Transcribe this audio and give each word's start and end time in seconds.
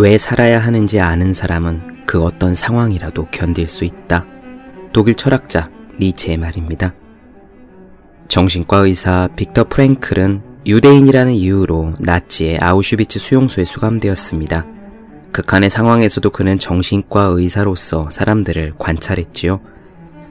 왜 0.00 0.16
살아야 0.16 0.60
하는지 0.60 0.98
아는 0.98 1.34
사람은 1.34 2.06
그 2.06 2.22
어떤 2.22 2.54
상황이라도 2.54 3.26
견딜 3.30 3.68
수 3.68 3.84
있다. 3.84 4.24
독일 4.94 5.14
철학자 5.14 5.68
니체의 6.00 6.38
말입니다. 6.38 6.94
정신과 8.26 8.78
의사 8.78 9.28
빅터 9.36 9.64
프랭클은 9.64 10.40
유대인이라는 10.66 11.34
이유로 11.34 11.96
나치의 12.00 12.60
아우슈비츠 12.62 13.18
수용소에 13.18 13.66
수감되었습니다. 13.66 14.64
극한의 15.32 15.68
상황에서도 15.68 16.30
그는 16.30 16.58
정신과 16.58 17.32
의사로서 17.34 18.08
사람들을 18.10 18.72
관찰했지요. 18.78 19.60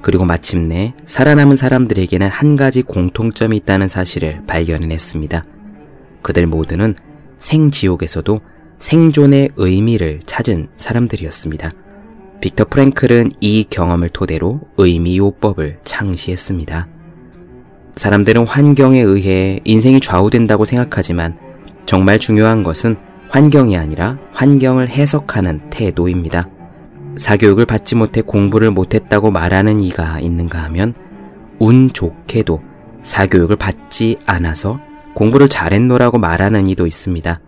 그리고 0.02 0.26
마침내 0.26 0.96
살아남은 1.06 1.58
사람들에게는 1.58 2.28
한 2.28 2.56
가지 2.56 2.82
공통점이 2.82 3.58
있다는 3.58 3.88
사실을 3.88 4.42
발견해냈습니다. 4.48 5.46
그들 6.24 6.48
모두는 6.48 6.96
생지옥에서도 7.38 8.42
생존의 8.80 9.50
의미를 9.58 10.22
찾은 10.26 10.70
사람들이었습니다. 10.76 11.72
빅터 12.42 12.66
프랭클은 12.70 13.32
이 13.42 13.66
경험을 13.70 14.10
토대로 14.10 14.62
의미요법을 14.78 15.80
창시했습니다. 15.84 16.88
사람들은 17.96 18.48
환경에 18.48 19.02
의해 19.02 19.60
인생이 19.66 20.00
좌우된다고 20.00 20.64
생각하지만 20.64 21.38
정말 21.86 22.18
중요한 22.18 22.64
것은 22.64 22.96
환경이 23.30 23.76
아니라 23.78 24.18
환경을 24.32 24.90
해석하는 24.90 25.70
태도입니다. 25.70 26.48
사교육을 27.18 27.66
받지 27.66 27.96
못해 27.96 28.22
공부를 28.22 28.72
못했다고 28.72 29.32
말하는 29.32 29.82
이가 29.82 30.22
있는가 30.22 30.64
하면 30.64 30.94
운 31.60 31.92
좋게도 31.92 32.62
사교육을 33.04 33.58
받지 33.58 34.18
않아서 34.26 34.80
공부를 35.14 35.50
잘했노라고 35.50 36.18
말하는 36.18 36.68
이도 36.68 36.88
있습니다. 36.88 37.42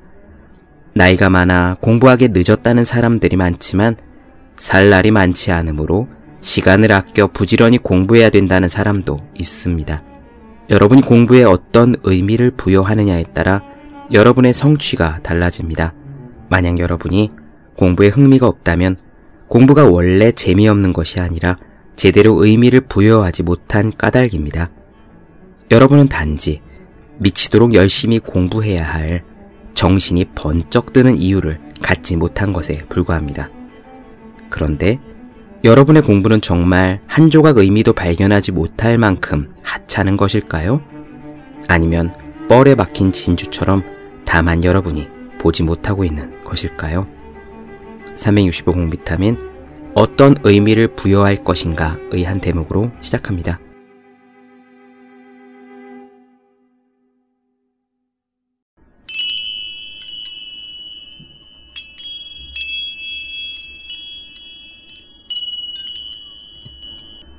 나이가 0.93 1.29
많아 1.29 1.77
공부하기 1.79 2.29
늦었다는 2.29 2.83
사람들이 2.83 3.37
많지만 3.37 3.95
살 4.57 4.89
날이 4.89 5.11
많지 5.11 5.51
않으므로 5.51 6.07
시간을 6.41 6.91
아껴 6.91 7.27
부지런히 7.27 7.77
공부해야 7.77 8.29
된다는 8.29 8.67
사람도 8.67 9.17
있습니다. 9.37 10.03
여러분이 10.69 11.01
공부에 11.01 11.43
어떤 11.43 11.95
의미를 12.03 12.51
부여하느냐에 12.51 13.25
따라 13.33 13.61
여러분의 14.11 14.53
성취가 14.53 15.19
달라집니다. 15.23 15.93
만약 16.49 16.79
여러분이 16.79 17.31
공부에 17.77 18.09
흥미가 18.09 18.47
없다면 18.47 18.97
공부가 19.47 19.85
원래 19.85 20.31
재미없는 20.31 20.93
것이 20.93 21.19
아니라 21.19 21.55
제대로 21.95 22.43
의미를 22.43 22.81
부여하지 22.81 23.43
못한 23.43 23.91
까닭입니다. 23.97 24.69
여러분은 25.71 26.07
단지 26.07 26.61
미치도록 27.19 27.73
열심히 27.73 28.19
공부해야 28.19 28.83
할 28.83 29.23
정신이 29.73 30.25
번쩍 30.35 30.93
드는 30.93 31.17
이유를 31.17 31.59
갖지 31.81 32.15
못한 32.15 32.53
것에 32.53 32.85
불과합니다. 32.89 33.49
그런데 34.49 34.99
여러분의 35.63 36.03
공부는 36.03 36.41
정말 36.41 36.99
한 37.05 37.29
조각 37.29 37.57
의미도 37.57 37.93
발견하지 37.93 38.51
못할 38.51 38.97
만큼 38.97 39.53
하찮은 39.61 40.17
것일까요? 40.17 40.81
아니면 41.67 42.13
뻘에 42.49 42.75
박힌 42.75 43.11
진주처럼 43.11 43.83
다만 44.25 44.63
여러분이 44.63 45.07
보지 45.39 45.63
못하고 45.63 46.03
있는 46.03 46.43
것일까요? 46.43 47.07
365 48.15 48.71
공 48.71 48.89
비타민 48.89 49.37
어떤 49.93 50.35
의미를 50.43 50.87
부여할 50.87 51.43
것인가의 51.43 52.23
한 52.23 52.39
대목으로 52.39 52.91
시작합니다. 53.01 53.59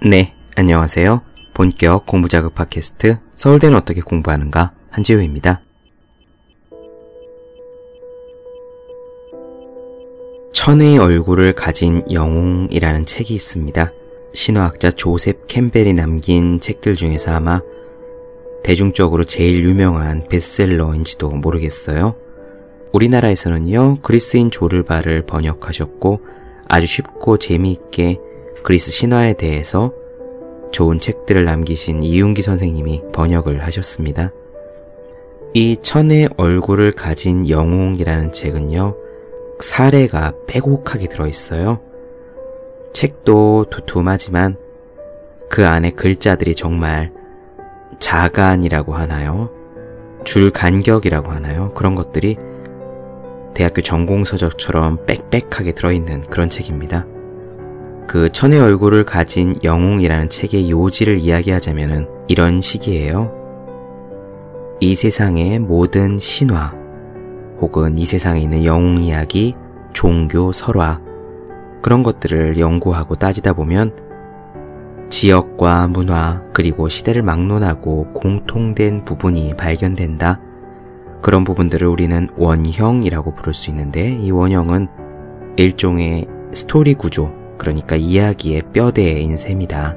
네, 0.05 0.35
안녕하세요. 0.57 1.23
본격 1.55 2.07
공부자극 2.07 2.57
팟캐스트 2.57 3.19
서울대는 3.37 3.77
어떻게 3.77 4.01
공부하는가 4.01 4.73
한지우입니다. 4.91 5.63
천의 10.53 10.99
얼굴을 10.99 11.53
가진 11.53 12.03
영웅이라는 12.11 13.07
책이 13.07 13.33
있습니다. 13.33 13.93
신화학자 14.35 14.91
조셉 14.91 15.47
캠벨이 15.47 15.93
남긴 15.93 16.59
책들 16.59 16.97
중에서 16.97 17.37
아마 17.37 17.61
대중적으로 18.65 19.23
제일 19.23 19.63
유명한 19.63 20.27
베스트셀러인지도 20.29 21.31
모르겠어요. 21.31 22.17
우리나라에서는요, 22.93 24.01
그리스인 24.03 24.51
조르바를 24.51 25.27
번역하셨고 25.27 26.23
아주 26.67 26.87
쉽고 26.89 27.39
재미있게 27.39 28.19
그리스 28.63 28.91
신화에 28.91 29.35
대해서 29.35 29.93
좋은 30.71 31.01
책들을 31.01 31.45
남기신 31.45 32.03
이윤기 32.03 32.43
선생님이 32.43 33.03
번역을 33.13 33.65
하셨습니다. 33.65 34.33
이 35.55 35.77
천의 35.77 36.31
얼굴을 36.37 36.93
가진 36.93 37.49
영웅이라는 37.49 38.33
책은요, 38.33 38.97
사례가 39.59 40.33
빼곡하게 40.47 41.09
들어있어요. 41.09 41.81
책도 42.95 43.67
두툼하지만 43.71 44.57
그 45.51 45.67
안에 45.67 45.91
글자들이 45.91 46.55
정말 46.55 47.13
자간이라고 47.99 48.95
하나요? 48.95 49.51
줄 50.25 50.51
간격이라고 50.51 51.31
하나요? 51.31 51.73
그런 51.75 51.95
것들이 51.95 52.37
대학교 53.55 53.83
전공서적처럼 53.83 55.05
빽빽하게 55.05 55.73
들어있는 55.73 56.23
그런 56.23 56.49
책입니다. 56.49 57.05
그 58.07 58.29
천의 58.31 58.61
얼굴을 58.61 59.05
가진 59.05 59.55
영웅이라는 59.63 60.29
책의 60.29 60.71
요지를 60.71 61.19
이야기하자면 61.19 62.09
이런 62.29 62.61
식이에요. 62.61 63.33
이 64.81 64.95
세상의 64.95 65.61
모든 65.61 66.19
신화 66.19 66.75
혹은 67.61 67.97
이 67.97 68.05
세상에 68.05 68.41
있는 68.41 68.65
영웅 68.65 68.99
이야기, 68.99 69.55
종교, 69.93 70.53
설화 70.53 71.01
그런 71.81 72.03
것들을 72.03 72.59
연구하고 72.59 73.15
따지다 73.15 73.53
보면 73.53 73.95
지역과 75.09 75.89
문화 75.89 76.43
그리고 76.53 76.89
시대를 76.89 77.23
막론하고 77.23 78.13
공통된 78.13 79.05
부분이 79.05 79.57
발견된다. 79.57 80.41
그런 81.21 81.45
부분들을 81.45 81.87
우리는 81.87 82.29
원형이라고 82.37 83.35
부를 83.35 83.55
수 83.55 83.71
있는데 83.71 84.17
이 84.17 84.31
원형은 84.33 84.89
일종의 85.57 86.27
스토리 86.53 86.95
구조 86.95 87.42
그러니까 87.63 87.95
이야기의 87.95 88.63
뼈대인 88.73 89.37
셈이다. 89.37 89.95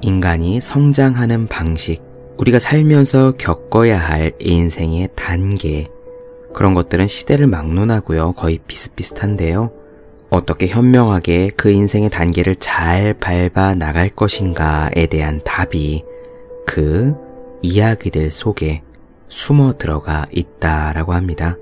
인간이 0.00 0.60
성장하는 0.60 1.46
방식, 1.46 2.02
우리가 2.36 2.58
살면서 2.58 3.34
겪어야 3.38 3.96
할 3.96 4.32
인생의 4.40 5.10
단계, 5.14 5.86
그런 6.52 6.74
것들은 6.74 7.06
시대를 7.06 7.46
막론하고요. 7.46 8.32
거의 8.32 8.58
비슷비슷한데요. 8.66 9.70
어떻게 10.30 10.66
현명하게 10.66 11.50
그 11.56 11.70
인생의 11.70 12.10
단계를 12.10 12.56
잘 12.56 13.14
밟아 13.14 13.76
나갈 13.76 14.08
것인가에 14.08 15.06
대한 15.08 15.40
답이 15.44 16.02
그 16.66 17.14
이야기들 17.62 18.32
속에 18.32 18.82
숨어 19.28 19.74
들어가 19.78 20.26
있다라고 20.32 21.12
합니다. 21.12 21.56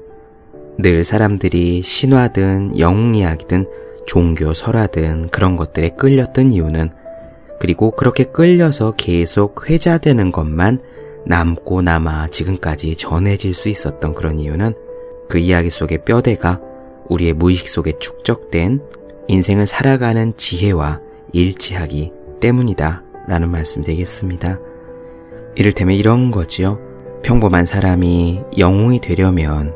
늘 0.78 1.04
사람들이 1.04 1.82
신화든 1.82 2.78
영웅 2.78 3.14
이야기든 3.14 3.66
종교 4.08 4.54
설화든 4.54 5.28
그런 5.28 5.56
것들에 5.56 5.90
끌렸던 5.90 6.50
이유는 6.50 6.90
그리고 7.60 7.90
그렇게 7.90 8.24
끌려서 8.24 8.94
계속 8.96 9.68
회자되는 9.68 10.32
것만 10.32 10.80
남고 11.26 11.82
남아 11.82 12.28
지금까지 12.28 12.96
전해질 12.96 13.52
수 13.52 13.68
있었던 13.68 14.14
그런 14.14 14.38
이유는 14.38 14.74
그 15.28 15.36
이야기 15.38 15.68
속의 15.68 16.04
뼈대가 16.06 16.58
우리의 17.08 17.34
무의식 17.34 17.68
속에 17.68 17.98
축적된 17.98 18.80
인생을 19.28 19.66
살아가는 19.66 20.34
지혜와 20.36 21.00
일치하기 21.32 22.12
때문이다 22.40 23.02
라는 23.26 23.50
말씀 23.50 23.82
되겠습니다. 23.82 24.58
이를테면 25.54 25.96
이런 25.96 26.30
거지요. 26.30 26.78
평범한 27.22 27.66
사람이 27.66 28.40
영웅이 28.56 29.00
되려면 29.00 29.74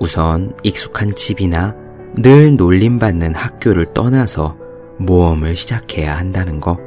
우선 0.00 0.54
익숙한 0.64 1.14
집이나 1.14 1.74
늘 2.16 2.56
놀림받는 2.56 3.34
학교를 3.34 3.86
떠나서 3.94 4.56
모험을 4.98 5.56
시작해야 5.56 6.16
한다는 6.16 6.60
거. 6.60 6.78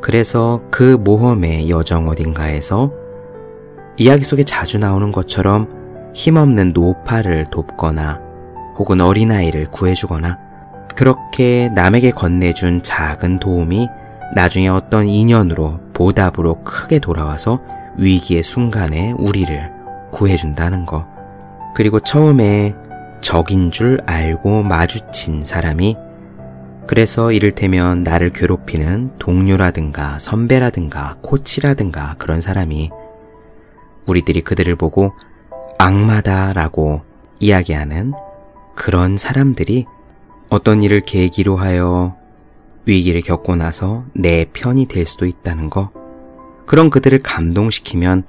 그래서 0.00 0.62
그 0.70 0.96
모험의 0.96 1.70
여정 1.70 2.08
어딘가에서 2.08 2.92
이야기 3.96 4.24
속에 4.24 4.42
자주 4.42 4.78
나오는 4.78 5.12
것처럼 5.12 5.68
힘없는 6.14 6.72
노파를 6.72 7.46
돕거나 7.50 8.20
혹은 8.78 9.00
어린아이를 9.00 9.68
구해주거나 9.68 10.38
그렇게 10.96 11.70
남에게 11.74 12.10
건네준 12.10 12.82
작은 12.82 13.38
도움이 13.38 13.88
나중에 14.34 14.68
어떤 14.68 15.06
인연으로 15.06 15.78
보답으로 15.92 16.64
크게 16.64 16.98
돌아와서 16.98 17.60
위기의 17.96 18.42
순간에 18.42 19.14
우리를 19.18 19.70
구해준다는 20.10 20.86
거. 20.86 21.06
그리고 21.74 22.00
처음에 22.00 22.74
적인 23.22 23.70
줄 23.70 24.00
알고 24.04 24.62
마주친 24.64 25.44
사람이 25.44 25.96
그래서 26.86 27.32
이를테면 27.32 28.02
나를 28.02 28.30
괴롭히는 28.30 29.18
동료라든가 29.18 30.18
선배라든가 30.18 31.14
코치라든가 31.22 32.16
그런 32.18 32.40
사람이 32.40 32.90
우리들이 34.06 34.42
그들을 34.42 34.74
보고 34.76 35.12
악마다라고 35.78 37.02
이야기하는 37.40 38.12
그런 38.74 39.16
사람들이 39.16 39.86
어떤 40.48 40.82
일을 40.82 41.00
계기로 41.00 41.56
하여 41.56 42.16
위기를 42.84 43.22
겪고 43.22 43.56
나서 43.56 44.04
내 44.12 44.44
편이 44.52 44.86
될 44.86 45.06
수도 45.06 45.24
있다는 45.24 45.70
거. 45.70 45.90
그런 46.66 46.90
그들을 46.90 47.20
감동시키면 47.20 48.24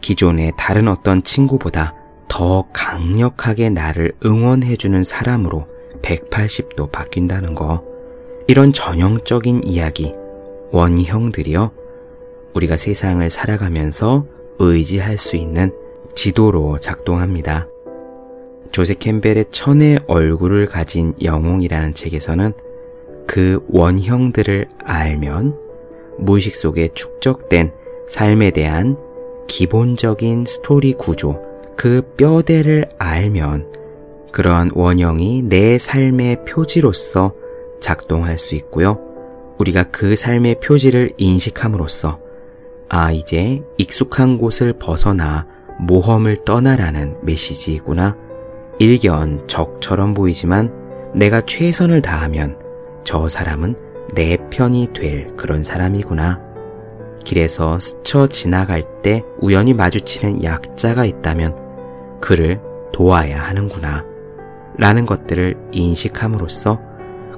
기존의 0.00 0.52
다른 0.56 0.88
어떤 0.88 1.22
친구보다 1.22 1.94
더 2.28 2.66
강력하게 2.72 3.70
나를 3.70 4.12
응원해주는 4.24 5.04
사람으로 5.04 5.66
180도 6.02 6.90
바뀐다는 6.90 7.54
거. 7.54 7.84
이런 8.46 8.72
전형적인 8.72 9.62
이야기, 9.64 10.14
원형들이요. 10.70 11.70
우리가 12.54 12.76
세상을 12.76 13.28
살아가면서 13.30 14.26
의지할 14.58 15.18
수 15.18 15.36
있는 15.36 15.72
지도로 16.14 16.78
작동합니다. 16.80 17.68
조세 18.70 18.94
캠벨의 18.94 19.46
천의 19.50 20.00
얼굴을 20.06 20.66
가진 20.66 21.14
영웅이라는 21.22 21.94
책에서는 21.94 22.52
그 23.26 23.64
원형들을 23.68 24.68
알면 24.84 25.56
무의식 26.18 26.54
속에 26.54 26.88
축적된 26.94 27.72
삶에 28.08 28.50
대한 28.50 28.96
기본적인 29.46 30.44
스토리 30.46 30.92
구조, 30.92 31.40
그 31.76 32.02
뼈대를 32.16 32.90
알면 32.98 33.72
그러한 34.32 34.70
원형이 34.74 35.42
내 35.42 35.78
삶의 35.78 36.44
표지로서 36.44 37.34
작동할 37.80 38.38
수 38.38 38.54
있고요. 38.56 38.98
우리가 39.58 39.84
그 39.84 40.16
삶의 40.16 40.56
표지를 40.60 41.12
인식함으로써 41.16 42.18
아, 42.88 43.12
이제 43.12 43.62
익숙한 43.78 44.38
곳을 44.38 44.72
벗어나 44.74 45.46
모험을 45.78 46.38
떠나라는 46.44 47.16
메시지이구나. 47.22 48.16
일견 48.78 49.46
적처럼 49.46 50.14
보이지만 50.14 50.72
내가 51.14 51.40
최선을 51.40 52.02
다하면 52.02 52.58
저 53.04 53.28
사람은 53.28 53.76
내 54.14 54.36
편이 54.50 54.88
될 54.92 55.28
그런 55.36 55.62
사람이구나. 55.62 56.40
길에서 57.24 57.78
스쳐 57.78 58.26
지나갈 58.26 58.82
때 59.02 59.22
우연히 59.40 59.74
마주치는 59.74 60.42
약자가 60.42 61.04
있다면 61.04 61.63
그를 62.20 62.60
도와야 62.92 63.42
하는구나. 63.42 64.04
라는 64.76 65.06
것들을 65.06 65.56
인식함으로써 65.72 66.80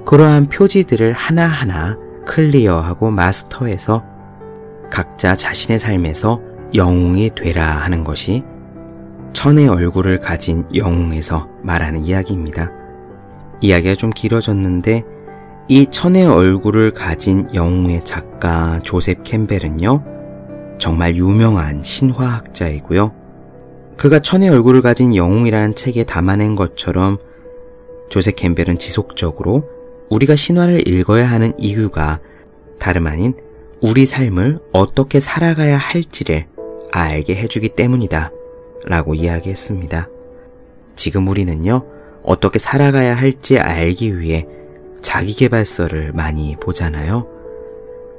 그러한 0.05 0.49
표지들을 0.49 1.13
하나하나 1.13 1.97
클리어하고 2.25 3.11
마스터해서 3.11 4.03
각자 4.89 5.35
자신의 5.35 5.79
삶에서 5.79 6.41
영웅이 6.73 7.31
되라 7.35 7.65
하는 7.65 8.03
것이 8.03 8.43
천의 9.33 9.67
얼굴을 9.67 10.19
가진 10.19 10.65
영웅에서 10.73 11.47
말하는 11.61 12.03
이야기입니다. 12.05 12.71
이야기가 13.61 13.95
좀 13.95 14.09
길어졌는데 14.09 15.03
이 15.69 15.85
천의 15.87 16.25
얼굴을 16.25 16.91
가진 16.91 17.45
영웅의 17.53 18.05
작가 18.05 18.79
조셉 18.83 19.23
캠벨은요, 19.23 20.03
정말 20.79 21.15
유명한 21.15 21.83
신화학자이고요. 21.83 23.11
그가 23.97 24.19
천의 24.19 24.49
얼굴을 24.49 24.81
가진 24.81 25.15
영웅이라는 25.15 25.73
책에 25.73 26.03
담아낸 26.03 26.55
것처럼 26.55 27.17
조셉 28.09 28.35
캠벨은 28.35 28.77
지속적으로 28.77 29.67
우리가 30.09 30.35
신화를 30.35 30.87
읽어야 30.87 31.29
하는 31.29 31.53
이유가 31.57 32.19
다름 32.79 33.07
아닌 33.07 33.33
우리 33.81 34.05
삶을 34.05 34.59
어떻게 34.71 35.19
살아가야 35.19 35.77
할지를 35.77 36.45
알게 36.91 37.35
해주기 37.35 37.69
때문이다. 37.69 38.31
라고 38.85 39.13
이야기했습니다. 39.15 40.07
지금 40.95 41.27
우리는요, 41.27 41.85
어떻게 42.23 42.59
살아가야 42.59 43.15
할지 43.15 43.59
알기 43.59 44.19
위해 44.19 44.47
자기개발서를 45.01 46.13
많이 46.13 46.55
보잖아요. 46.59 47.27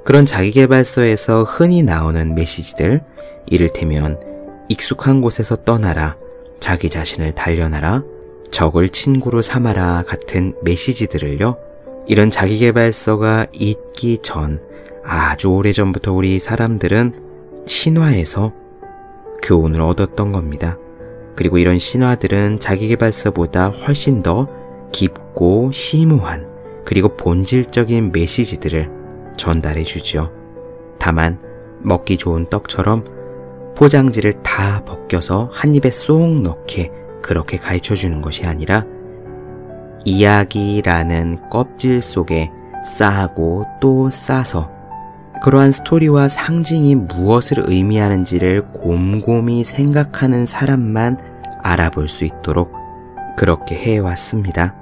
그런 0.04 0.26
자기개발서에서 0.26 1.44
흔히 1.44 1.82
나오는 1.82 2.34
메시지들, 2.34 3.00
이를테면 3.46 4.20
익숙한 4.68 5.20
곳에서 5.20 5.56
떠나라, 5.64 6.16
자기 6.60 6.90
자신을 6.90 7.34
단련하라, 7.34 8.04
적을 8.50 8.88
친구로 8.88 9.42
삼아라 9.42 10.04
같은 10.06 10.54
메시지들을요, 10.62 11.56
이런 12.06 12.30
자기개발서가 12.30 13.46
있기 13.52 14.18
전 14.22 14.58
아주 15.04 15.48
오래전부터 15.48 16.12
우리 16.12 16.38
사람들은 16.38 17.64
신화에서 17.66 18.52
교훈을 19.42 19.80
얻었던 19.80 20.32
겁니다. 20.32 20.78
그리고 21.36 21.58
이런 21.58 21.78
신화들은 21.78 22.60
자기개발서보다 22.60 23.68
훨씬 23.68 24.22
더 24.22 24.48
깊고 24.92 25.70
심오한 25.72 26.48
그리고 26.84 27.16
본질적인 27.16 28.12
메시지들을 28.12 28.90
전달해 29.36 29.82
주죠. 29.82 30.32
다만 30.98 31.40
먹기 31.80 32.16
좋은 32.16 32.48
떡처럼 32.48 33.17
포장지를 33.78 34.42
다 34.42 34.84
벗겨서 34.84 35.50
한 35.52 35.72
입에 35.72 35.92
쏙 35.92 36.42
넣게 36.42 36.90
그렇게 37.22 37.56
가르쳐 37.56 37.94
주는 37.94 38.20
것이 38.20 38.44
아니라 38.44 38.84
이야기라는 40.04 41.48
껍질 41.48 42.02
속에 42.02 42.50
싸고 42.84 43.66
또 43.80 44.10
싸서 44.10 44.68
그러한 45.44 45.70
스토리와 45.70 46.26
상징이 46.26 46.96
무엇을 46.96 47.64
의미하는지를 47.68 48.66
곰곰이 48.72 49.62
생각하는 49.62 50.44
사람만 50.44 51.18
알아볼 51.62 52.08
수 52.08 52.24
있도록 52.24 52.72
그렇게 53.36 53.76
해왔습니다. 53.76 54.74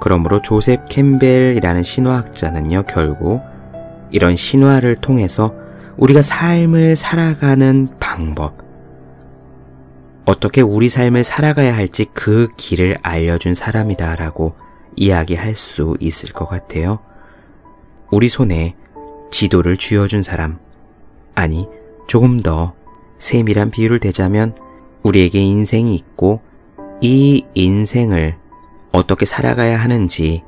그러므로 0.00 0.42
조셉 0.42 0.88
캠벨이라는 0.88 1.84
신화학자는요, 1.84 2.82
결국 2.88 3.42
이런 4.10 4.34
신화를 4.34 4.96
통해서 4.96 5.54
우리가 5.98 6.20
삶을 6.20 6.94
살아가는 6.94 7.88
방법, 7.98 8.58
어떻게 10.26 10.60
우리 10.60 10.88
삶을 10.88 11.24
살아가야 11.24 11.74
할지 11.74 12.04
그 12.12 12.48
길을 12.56 12.98
알려준 13.02 13.54
사람이다라고 13.54 14.54
이야기할 14.96 15.54
수 15.54 15.96
있을 16.00 16.32
것 16.32 16.48
같아요. 16.48 16.98
우리 18.10 18.28
손에 18.28 18.74
지도를 19.30 19.76
쥐어준 19.76 20.22
사람. 20.22 20.58
아니, 21.34 21.68
조금 22.06 22.42
더 22.42 22.74
세밀한 23.18 23.70
비유를 23.70 24.00
대자면 24.00 24.54
우리에게 25.02 25.40
인생이 25.40 25.94
있고 25.94 26.40
이 27.00 27.46
인생을 27.54 28.36
어떻게 28.92 29.24
살아가야 29.24 29.78
하는지 29.78 30.42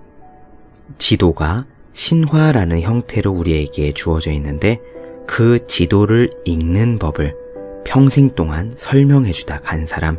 지도가 0.98 1.66
신화라는 1.92 2.80
형태로 2.80 3.30
우리에게 3.30 3.92
주어져 3.92 4.30
있는데 4.32 4.80
그 5.28 5.64
지도를 5.66 6.30
읽는 6.46 6.98
법을 6.98 7.36
평생 7.84 8.30
동안 8.30 8.72
설명해 8.74 9.30
주다 9.32 9.60
간 9.60 9.86
사람. 9.86 10.18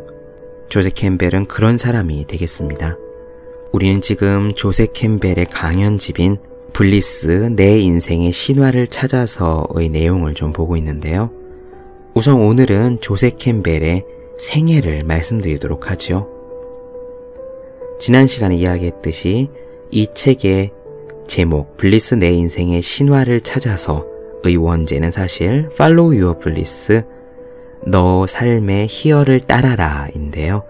조세 0.70 0.88
캠벨은 0.88 1.46
그런 1.46 1.76
사람이 1.76 2.26
되겠습니다. 2.28 2.96
우리는 3.72 4.00
지금 4.00 4.54
조세 4.54 4.86
캠벨의 4.86 5.46
강연집인 5.50 6.38
블리스 6.72 7.50
내 7.56 7.80
인생의 7.80 8.30
신화를 8.30 8.86
찾아서의 8.86 9.88
내용을 9.90 10.34
좀 10.34 10.52
보고 10.52 10.76
있는데요. 10.76 11.30
우선 12.14 12.36
오늘은 12.36 13.00
조세 13.00 13.32
캠벨의 13.36 14.04
생애를 14.38 15.02
말씀드리도록 15.04 15.90
하죠. 15.90 16.28
지난 17.98 18.28
시간에 18.28 18.54
이야기했듯이 18.54 19.50
이 19.90 20.06
책의 20.14 20.70
제목 21.26 21.76
블리스 21.76 22.14
내 22.14 22.30
인생의 22.30 22.80
신화를 22.80 23.40
찾아서 23.40 24.09
의 24.44 24.56
원제는 24.56 25.10
사실 25.10 25.68
Follow 25.72 26.18
Your 26.18 26.38
Bliss 26.38 27.02
너 27.86 28.26
삶의 28.26 28.86
희열을 28.88 29.40
따라라 29.40 30.08
인데요. 30.14 30.64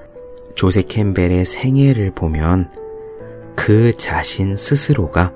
조세 0.54 0.82
캠벨의 0.82 1.44
생애를 1.44 2.12
보면 2.14 2.70
그 3.56 3.96
자신 3.96 4.56
스스로가 4.56 5.34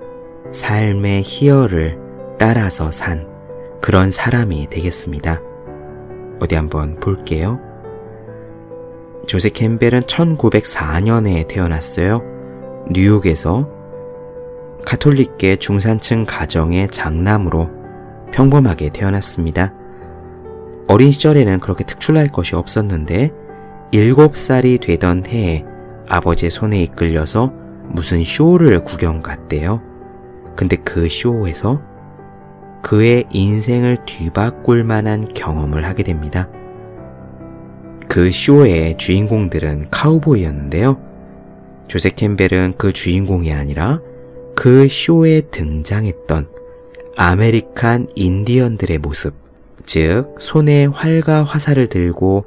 삶의 0.53 1.23
희열을 1.25 1.99
따라서 2.38 2.91
산 2.91 3.26
그런 3.81 4.11
사람이 4.11 4.69
되겠습니다. 4.71 5.41
어디 6.41 6.55
한번 6.55 6.99
볼게요. 7.00 7.61
조세 9.26 9.49
캠벨은 9.49 10.03
1904년에 10.03 11.49
태어났어요. 11.49 12.23
뉴욕에서 12.91 13.69
카톨릭계 14.85 15.57
중산층 15.57 16.26
가정의 16.26 16.88
장남으로 16.88 17.84
평범하게 18.35 18.91
태어났습니다. 18.91 19.73
어린 20.88 21.12
시절에는 21.12 21.61
그렇게 21.61 21.85
특출날 21.85 22.26
것이 22.26 22.57
없었는데 22.57 23.31
7살이 23.93 24.81
되던 24.81 25.25
해에 25.26 25.64
아버지의 26.09 26.50
손에 26.50 26.83
이끌려서 26.83 27.53
무슨 27.88 28.25
쇼를 28.25 28.83
구경 28.83 29.23
갔대요. 29.23 29.81
근데 30.57 30.76
그 30.76 31.09
쇼에서 31.09 31.81
그의 32.83 33.25
인생을 33.31 34.05
뒤바꿀 34.05 34.83
만한 34.83 35.33
경험을 35.33 35.87
하게 35.87 36.03
됩니다. 36.03 36.49
그 38.09 38.33
쇼의 38.33 38.99
주인공들은 38.99 39.91
카우보이였는데요. 39.91 41.00
조셉 41.87 42.11
캠벨은 42.11 42.75
그 42.79 42.93
주인공이 42.93 43.53
아니라 43.53 44.00
그 44.57 44.88
쇼에 44.88 45.43
등장했던 45.53 46.53
아메리칸 47.16 48.09
인디언들의 48.14 48.99
모습, 48.99 49.35
즉 49.85 50.35
손에 50.38 50.87
활과 50.87 51.44
화살을 51.44 51.88
들고 51.88 52.44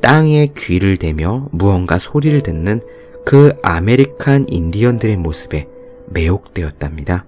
땅에 0.00 0.48
귀를 0.56 0.96
대며 0.96 1.48
무언가 1.50 1.98
소리를 1.98 2.40
듣는 2.42 2.80
그 3.24 3.52
아메리칸 3.62 4.46
인디언들의 4.48 5.16
모습에 5.16 5.68
매혹되었답니다. 6.06 7.24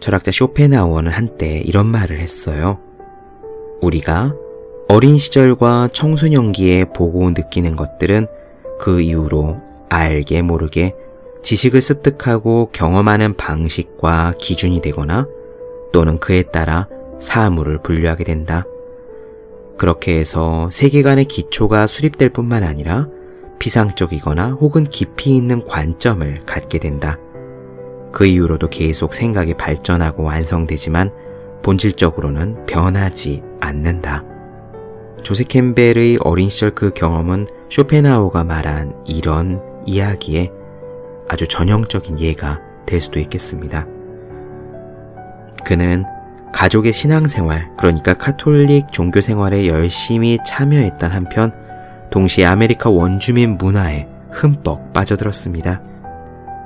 철학자 0.00 0.30
쇼펜하우어는 0.32 1.10
한때 1.10 1.62
이런 1.64 1.86
말을 1.86 2.20
했어요. 2.20 2.78
우리가 3.80 4.34
어린 4.88 5.16
시절과 5.16 5.88
청소년기에 5.92 6.86
보고 6.94 7.30
느끼는 7.30 7.74
것들은 7.74 8.26
그 8.78 9.00
이후로 9.00 9.56
알게 9.88 10.42
모르게 10.42 10.94
지식을 11.44 11.82
습득하고 11.82 12.70
경험하는 12.72 13.36
방식과 13.36 14.32
기준이 14.38 14.80
되거나 14.80 15.28
또는 15.92 16.18
그에 16.18 16.42
따라 16.42 16.88
사물을 17.20 17.82
분류하게 17.82 18.24
된다. 18.24 18.64
그렇게 19.76 20.18
해서 20.18 20.70
세계관의 20.72 21.26
기초가 21.26 21.86
수립될 21.86 22.30
뿐만 22.30 22.64
아니라 22.64 23.08
피상적이거나 23.58 24.52
혹은 24.52 24.84
깊이 24.84 25.36
있는 25.36 25.62
관점을 25.64 26.40
갖게 26.46 26.78
된다. 26.78 27.18
그 28.10 28.24
이후로도 28.24 28.70
계속 28.70 29.12
생각이 29.12 29.54
발전하고 29.54 30.22
완성되지만 30.22 31.12
본질적으로는 31.62 32.64
변하지 32.64 33.42
않는다. 33.60 34.24
조셉 35.22 35.44
캠벨의 35.44 36.18
어린 36.20 36.48
시절 36.48 36.74
그 36.74 36.90
경험은 36.94 37.48
쇼펜하우어가 37.68 38.44
말한 38.44 38.94
이런 39.06 39.60
이야기에 39.84 40.63
아주 41.34 41.48
전형적인 41.48 42.20
예가 42.20 42.60
될 42.86 43.00
수도 43.00 43.18
있겠습니다. 43.18 43.86
그는 45.64 46.04
가족의 46.52 46.92
신앙생활, 46.92 47.72
그러니까 47.76 48.14
카톨릭 48.14 48.92
종교 48.92 49.20
생활에 49.20 49.66
열심히 49.66 50.38
참여했던 50.46 51.10
한편, 51.10 51.52
동시에 52.10 52.44
아메리카 52.44 52.88
원주민 52.88 53.58
문화에 53.58 54.06
흠뻑 54.30 54.92
빠져들었습니다. 54.92 55.82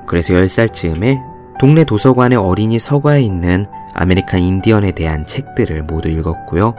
그래서 0.06 0.34
10살쯤에 0.34 1.16
동네 1.58 1.84
도서관에 1.84 2.37
어린이 2.37 2.78
서가에 2.78 3.22
있는 3.22 3.64
아메리칸 3.94 4.40
인디언에 4.40 4.92
대한 4.92 5.25
책들을 5.25 5.84
모두 5.84 6.10
읽었고요. 6.10 6.75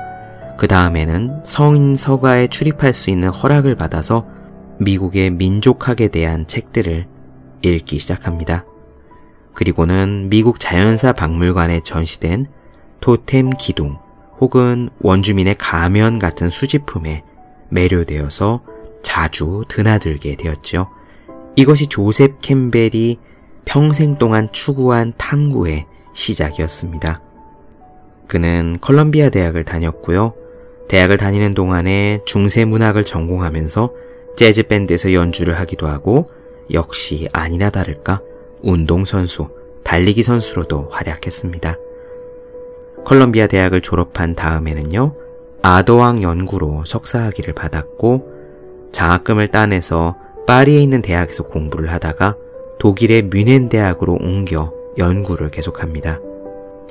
그 0.57 0.67
다음에는 0.67 1.41
성인 1.43 1.95
서가에 1.95 2.47
출입할 2.47 2.93
수 2.93 3.09
있는 3.09 3.29
허락을 3.29 3.73
받아서 3.73 4.27
미국의 4.77 5.31
민족학에 5.31 6.09
대한 6.09 6.45
책들을 6.45 7.07
읽기 7.61 7.99
시작합니다. 7.99 8.65
그리고는 9.53 10.29
미국 10.29 10.59
자연사 10.59 11.13
박물관에 11.13 11.81
전시된 11.81 12.47
토템 13.01 13.49
기둥 13.51 13.97
혹은 14.39 14.89
원주민의 15.01 15.55
가면 15.57 16.19
같은 16.19 16.49
수집품에 16.49 17.23
매료되어서 17.69 18.61
자주 19.01 19.63
드나들게 19.67 20.35
되었죠. 20.35 20.89
이것이 21.55 21.87
조셉 21.87 22.41
캠벨이 22.41 23.19
평생 23.65 24.17
동안 24.17 24.49
추구한 24.51 25.13
탐구의 25.17 25.85
시작이었습니다. 26.13 27.21
그는 28.27 28.77
컬럼비아 28.79 29.29
대학을 29.29 29.65
다녔고요. 29.65 30.33
대학을 30.87 31.17
다니는 31.17 31.53
동안에 31.53 32.19
중세 32.25 32.65
문학을 32.65 33.03
전공하면서 33.03 33.91
재즈 34.37 34.63
밴드에서 34.63 35.13
연주를 35.13 35.59
하기도 35.59 35.87
하고 35.87 36.31
역시 36.71 37.27
아니나 37.33 37.69
다를까 37.69 38.21
운동선수, 38.61 39.47
달리기 39.83 40.23
선수로도 40.23 40.89
활약했습니다. 40.91 41.77
컬럼비아 43.05 43.47
대학을 43.47 43.81
졸업한 43.81 44.35
다음에는요, 44.35 45.15
아더왕 45.61 46.21
연구로 46.21 46.83
석사학위를 46.85 47.53
받았고, 47.53 48.89
장학금을 48.91 49.49
따내서 49.49 50.15
파리에 50.47 50.81
있는 50.81 51.01
대학에서 51.01 51.43
공부를 51.43 51.91
하다가 51.91 52.35
독일의 52.79 53.23
뮌헨 53.23 53.69
대학으로 53.69 54.17
옮겨 54.19 54.73
연구를 54.97 55.49
계속합니다. 55.49 56.19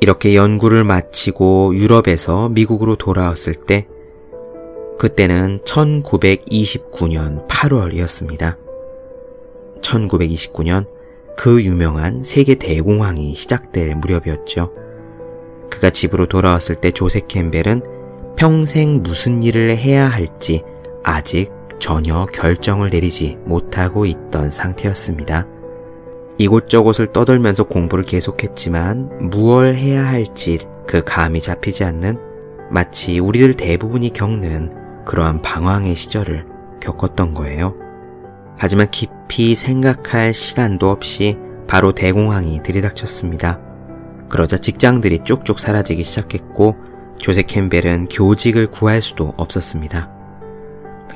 이렇게 0.01 0.35
연구를 0.35 0.85
마치고 0.85 1.75
유럽에서 1.75 2.49
미국으로 2.49 2.97
돌아왔을 2.97 3.55
때, 3.55 3.87
그때는 4.99 5.61
1929년 5.65 7.47
8월이었습니다. 7.49 8.68
1929년 9.81 10.87
그 11.37 11.63
유명한 11.63 12.23
세계 12.25 12.57
대공황이 12.57 13.35
시작될 13.35 13.95
무렵이었죠. 13.97 14.73
그가 15.71 15.91
집으로 15.91 16.27
돌아왔을 16.27 16.77
때 16.77 16.91
조세 16.91 17.21
캠벨은 17.29 17.83
평생 18.37 19.03
무슨 19.03 19.43
일을 19.43 19.77
해야 19.77 20.09
할지 20.09 20.63
아직 21.05 21.51
전혀 21.79 22.27
결정을 22.27 22.91
내리지 22.91 23.39
못하고 23.45 24.05
있던 24.07 24.51
상태였습니다. 24.51 25.47
이곳저곳을 26.39 27.09
떠돌면서 27.13 27.65
공부를 27.65 28.05
계속했지만 28.05 29.31
무얼 29.31 29.75
해야 29.75 30.07
할지 30.07 30.59
그 30.87 31.03
감이 31.05 31.41
잡히지 31.41 31.85
않는 31.85 32.21
마치 32.71 33.19
우리들 33.19 33.55
대부분이 33.55 34.13
겪는 34.13 35.05
그러한 35.05 35.43
방황의 35.43 35.95
시절을 35.95 36.47
겪었던 36.81 37.35
거예요. 37.35 37.88
하지만 38.59 38.91
깊이 38.91 39.55
생각할 39.55 40.35
시간도 40.35 40.91
없이 40.91 41.39
바로 41.69 41.93
대공황이 41.93 42.63
들이닥쳤습니다. 42.63 43.61
그러자 44.29 44.59
직장들이 44.59 45.21
쭉쭉 45.21 45.61
사라지기 45.61 46.03
시작했고 46.03 46.77
조세 47.19 47.43
캠벨은 47.43 48.09
교직을 48.09 48.67
구할 48.71 49.01
수도 49.01 49.33
없었습니다. 49.37 50.11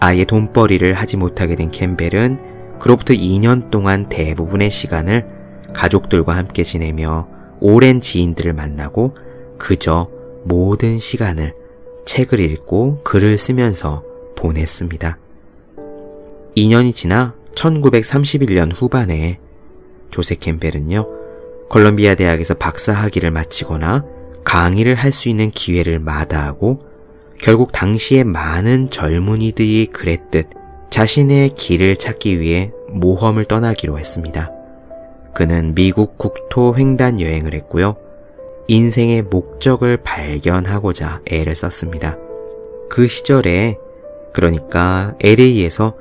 아예 0.00 0.24
돈벌이를 0.24 0.94
하지 0.94 1.16
못하게 1.16 1.56
된 1.56 1.70
캠벨은 1.70 2.78
그로부터 2.78 3.12
2년 3.12 3.70
동안 3.70 4.08
대부분의 4.08 4.70
시간을 4.70 5.26
가족들과 5.72 6.36
함께 6.36 6.62
지내며 6.62 7.28
오랜 7.60 8.00
지인들을 8.00 8.52
만나고 8.52 9.14
그저 9.58 10.08
모든 10.44 10.98
시간을 10.98 11.54
책을 12.04 12.40
읽고 12.40 13.02
글을 13.04 13.38
쓰면서 13.38 14.02
보냈습니다. 14.36 15.18
2년이 16.56 16.94
지나 16.94 17.34
1931년 17.52 18.70
후반에 18.74 19.38
조세 20.10 20.34
캠벨은요, 20.34 21.06
콜롬비아 21.70 22.14
대학에서 22.14 22.54
박사 22.54 22.92
학위를 22.92 23.30
마치거나 23.30 24.04
강의를 24.44 24.94
할 24.94 25.12
수 25.12 25.28
있는 25.28 25.50
기회를 25.50 25.98
마다하고 25.98 26.80
결국 27.40 27.72
당시에 27.72 28.24
많은 28.24 28.90
젊은이들이 28.90 29.86
그랬듯 29.86 30.48
자신의 30.90 31.50
길을 31.50 31.96
찾기 31.96 32.38
위해 32.40 32.70
모험을 32.90 33.46
떠나기로 33.46 33.98
했습니다. 33.98 34.50
그는 35.34 35.74
미국 35.74 36.18
국토 36.18 36.76
횡단 36.76 37.20
여행을 37.20 37.54
했고요. 37.54 37.96
인생의 38.68 39.22
목적을 39.22 39.96
발견하고자 39.98 41.22
애를 41.26 41.54
썼습니다. 41.54 42.18
그 42.90 43.08
시절에 43.08 43.78
그러니까 44.34 45.14
LA에서 45.20 45.94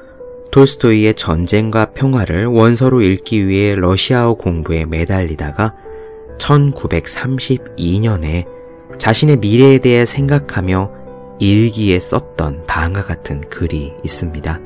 톨스토이의 0.51 1.15
전쟁과 1.15 1.93
평화를 1.93 2.45
원서로 2.45 3.01
읽기 3.01 3.47
위해 3.47 3.75
러시아어 3.75 4.35
공부에 4.35 4.85
매달리다가 4.85 5.73
1932년에 6.37 8.45
자신의 8.97 9.37
미래에 9.37 9.79
대해 9.79 10.05
생각하며 10.05 10.91
일기에 11.39 11.99
썼던 11.99 12.65
다음과 12.67 13.05
같은 13.05 13.41
글이 13.49 13.93
있습니다. 14.03 14.59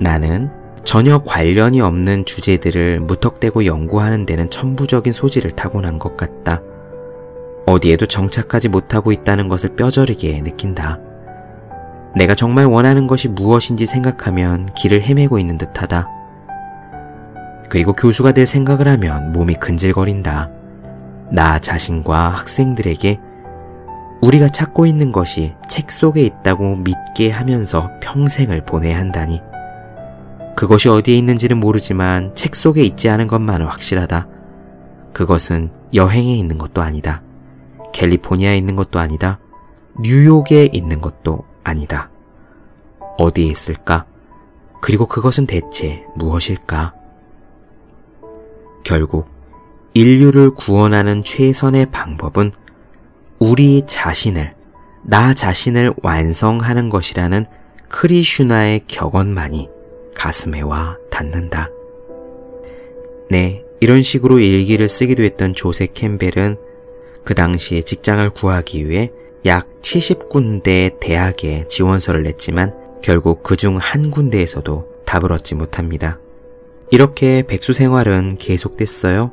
나는 0.00 0.50
전혀 0.84 1.22
관련이 1.22 1.80
없는 1.80 2.24
주제들을 2.24 3.00
무턱대고 3.00 3.64
연구하는 3.64 4.26
데는 4.26 4.50
천부적인 4.50 5.12
소질을 5.12 5.52
타고난 5.52 5.98
것 5.98 6.16
같다. 6.16 6.62
어디에도 7.66 8.06
정착하지 8.06 8.68
못하고 8.68 9.10
있다는 9.10 9.48
것을 9.48 9.74
뼈저리게 9.74 10.42
느낀다. 10.42 11.00
내가 12.16 12.34
정말 12.34 12.64
원하는 12.64 13.06
것이 13.06 13.28
무엇인지 13.28 13.84
생각하면 13.84 14.70
길을 14.74 15.02
헤매고 15.02 15.38
있는 15.38 15.58
듯하다. 15.58 16.08
그리고 17.68 17.92
교수가 17.92 18.32
될 18.32 18.46
생각을 18.46 18.88
하면 18.88 19.32
몸이 19.32 19.56
근질거린다. 19.56 20.48
나 21.30 21.58
자신과 21.58 22.28
학생들에게 22.30 23.20
우리가 24.22 24.48
찾고 24.48 24.86
있는 24.86 25.12
것이 25.12 25.52
책 25.68 25.90
속에 25.90 26.22
있다고 26.22 26.76
믿게 26.76 27.30
하면서 27.30 27.90
평생을 28.00 28.64
보내야 28.64 28.98
한다니. 28.98 29.42
그것이 30.56 30.88
어디에 30.88 31.18
있는지는 31.18 31.58
모르지만 31.58 32.34
책 32.34 32.54
속에 32.56 32.82
있지 32.82 33.10
않은 33.10 33.26
것만은 33.26 33.66
확실하다. 33.66 34.26
그것은 35.12 35.70
여행에 35.92 36.34
있는 36.34 36.56
것도 36.56 36.80
아니다. 36.80 37.22
캘리포니아에 37.92 38.56
있는 38.56 38.74
것도 38.74 38.98
아니다. 38.98 39.38
뉴욕에 40.00 40.70
있는 40.72 41.02
것도 41.02 41.44
아니다. 41.66 42.10
어디에 43.18 43.46
있을까? 43.46 44.06
그리고 44.80 45.06
그것은 45.06 45.46
대체 45.46 46.04
무엇일까? 46.14 46.94
결국 48.84 49.28
인류를 49.94 50.50
구원하는 50.54 51.24
최선의 51.24 51.86
방법은 51.86 52.52
우리 53.40 53.84
자신을, 53.84 54.54
나 55.02 55.34
자신을 55.34 55.94
완성하는 56.02 56.88
것이라는 56.88 57.46
크리슈나의 57.88 58.82
격언만이 58.86 59.68
가슴에 60.14 60.62
와 60.62 60.96
닿는다. 61.10 61.68
네, 63.28 63.64
이런 63.80 64.02
식으로 64.02 64.38
일기를 64.38 64.88
쓰기도 64.88 65.24
했던 65.24 65.52
조세 65.52 65.88
캠벨은 65.92 66.58
그 67.24 67.34
당시에 67.34 67.80
직장을 67.80 68.30
구하기 68.30 68.88
위해 68.88 69.10
약 69.46 69.68
70군데 69.80 70.98
대학에 70.98 71.68
지원서를 71.68 72.24
냈지만 72.24 72.74
결국 73.00 73.44
그중 73.44 73.76
한 73.76 74.10
군데에서도 74.10 75.04
답을 75.04 75.32
얻지 75.32 75.54
못합니다. 75.54 76.18
이렇게 76.90 77.42
백수 77.42 77.72
생활은 77.72 78.38
계속됐어요. 78.38 79.30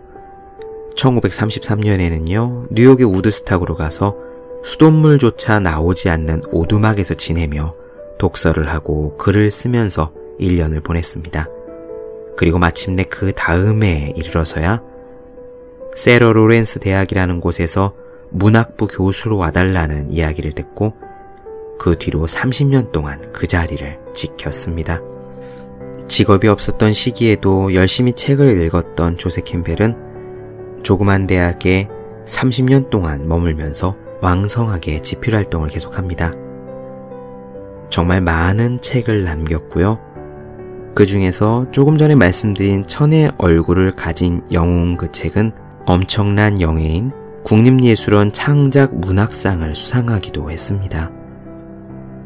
1933년에는요, 0.95 2.67
뉴욕의 2.71 3.07
우드스탁으로 3.07 3.75
가서 3.75 4.15
수돗물조차 4.63 5.59
나오지 5.59 6.09
않는 6.09 6.43
오두막에서 6.51 7.15
지내며 7.15 7.71
독서를 8.19 8.69
하고 8.69 9.17
글을 9.17 9.49
쓰면서 9.49 10.13
1년을 10.39 10.83
보냈습니다. 10.83 11.47
그리고 12.37 12.59
마침내 12.59 13.03
그 13.03 13.31
다음에 13.33 14.13
이르러서야 14.15 14.81
세러 15.95 16.33
로렌스 16.33 16.79
대학이라는 16.79 17.39
곳에서 17.39 17.95
문학부 18.33 18.87
교수로 18.87 19.37
와달라는 19.37 20.11
이야기를 20.11 20.51
듣고 20.53 20.93
그 21.79 21.97
뒤로 21.97 22.25
30년 22.25 22.91
동안 22.91 23.21
그 23.31 23.47
자리를 23.47 23.99
지켰습니다. 24.13 25.01
직업이 26.07 26.47
없었던 26.47 26.93
시기에도 26.93 27.73
열심히 27.73 28.13
책을 28.13 28.61
읽었던 28.63 29.17
조세 29.17 29.41
캠벨은 29.41 30.81
조그만 30.83 31.27
대학에 31.27 31.87
30년 32.25 32.89
동안 32.89 33.27
머물면서 33.27 33.95
왕성하게 34.21 35.01
집필 35.01 35.35
활동을 35.35 35.69
계속합니다. 35.69 36.31
정말 37.89 38.21
많은 38.21 38.81
책을 38.81 39.23
남겼고요. 39.23 39.99
그 40.95 41.05
중에서 41.05 41.67
조금 41.71 41.97
전에 41.97 42.15
말씀드린 42.15 42.87
천의 42.87 43.31
얼굴을 43.37 43.95
가진 43.95 44.41
영웅 44.51 44.97
그 44.97 45.11
책은 45.11 45.53
엄청난 45.85 46.61
영예인 46.61 47.11
국립예술원 47.43 48.31
창작 48.31 48.95
문학상을 48.95 49.75
수상하기도 49.75 50.49
했습니다. 50.49 51.11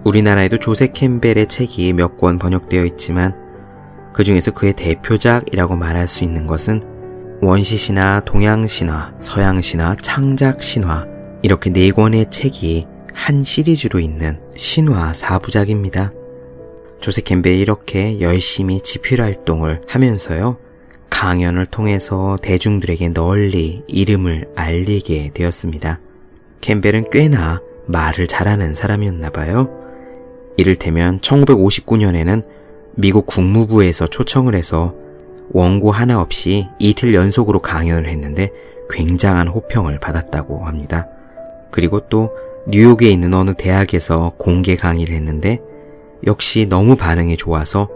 우리나라에도 0.04 0.58
조세 0.60 0.88
캠벨의 0.88 1.48
책이 1.48 1.94
몇 1.94 2.18
권 2.18 2.38
번역되어 2.40 2.86
있지만 2.86 3.34
그 4.14 4.24
중에서 4.24 4.52
그의 4.52 4.74
대표작이라고 4.74 5.76
말할 5.76 6.08
수 6.08 6.24
있는 6.24 6.48
것은 6.48 6.82
원시신화, 7.42 8.22
동양신화, 8.26 9.16
서양신화, 9.20 9.96
창작신화 10.02 11.06
이렇게 11.42 11.72
네 11.72 11.92
권의 11.92 12.30
책이 12.30 12.86
한 13.14 13.44
시리즈로 13.44 14.00
있는 14.00 14.40
신화 14.56 15.12
4부작입니다. 15.12 16.14
조세 17.00 17.22
캠벨이 17.22 17.60
이렇게 17.60 18.22
열심히 18.22 18.82
집필 18.82 19.22
활동을 19.22 19.82
하면서요. 19.88 20.58
강연을 21.10 21.66
통해서 21.66 22.38
대중들에게 22.42 23.10
널리 23.10 23.84
이름을 23.88 24.50
알리게 24.56 25.32
되었습니다. 25.34 26.00
캠벨은 26.62 27.10
꽤나 27.10 27.62
말을 27.88 28.28
잘하는 28.28 28.74
사람이었나 28.74 29.30
봐요. 29.30 29.70
이를테면 30.58 31.20
1959년에는 31.22 32.44
미국 32.96 33.26
국무부에서 33.26 34.08
초청을 34.08 34.56
해서 34.56 34.96
원고 35.52 35.92
하나 35.92 36.20
없이 36.20 36.68
이틀 36.80 37.14
연속으로 37.14 37.60
강연을 37.60 38.10
했는데 38.10 38.52
굉장한 38.90 39.48
호평을 39.48 40.00
받았다고 40.00 40.66
합니다. 40.66 41.08
그리고 41.72 42.02
또 42.10 42.32
뉴욕에 42.68 43.10
있는 43.10 43.34
어느 43.34 43.54
대학에서 43.54 44.34
공개 44.38 44.76
강의를 44.76 45.16
했는데 45.16 45.62
역시 46.26 46.66
너무 46.68 46.96
반응이 46.96 47.38
좋아서 47.38 47.90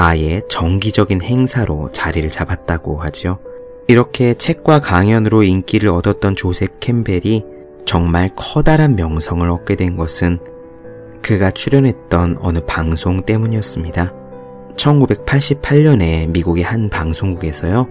아예 0.00 0.42
정기적인 0.48 1.22
행사로 1.22 1.90
자리를 1.90 2.30
잡았다고 2.30 3.02
하지요. 3.02 3.40
이렇게 3.88 4.34
책과 4.34 4.78
강연으로 4.78 5.42
인기를 5.42 5.88
얻었던 5.88 6.36
조셉 6.36 6.78
캠벨이 6.78 7.44
정말 7.84 8.30
커다란 8.36 8.94
명성을 8.94 9.50
얻게 9.50 9.74
된 9.74 9.96
것은 9.96 10.38
그가 11.20 11.50
출연했던 11.50 12.36
어느 12.40 12.60
방송 12.64 13.22
때문이었습니다. 13.22 14.14
1988년에 14.76 16.28
미국의 16.28 16.62
한 16.62 16.90
방송국에서요, 16.90 17.88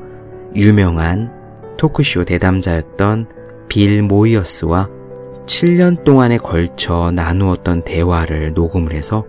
유명한 0.56 1.34
토크쇼 1.76 2.24
대담자였던 2.24 3.28
빌 3.67 4.02
모이어스와 4.02 4.88
7년 5.46 6.06
동안에 6.06 6.38
걸쳐 6.38 7.12
나누었던 7.12 7.82
대화를 7.82 8.54
녹음을 8.56 8.93
해서 8.93 9.26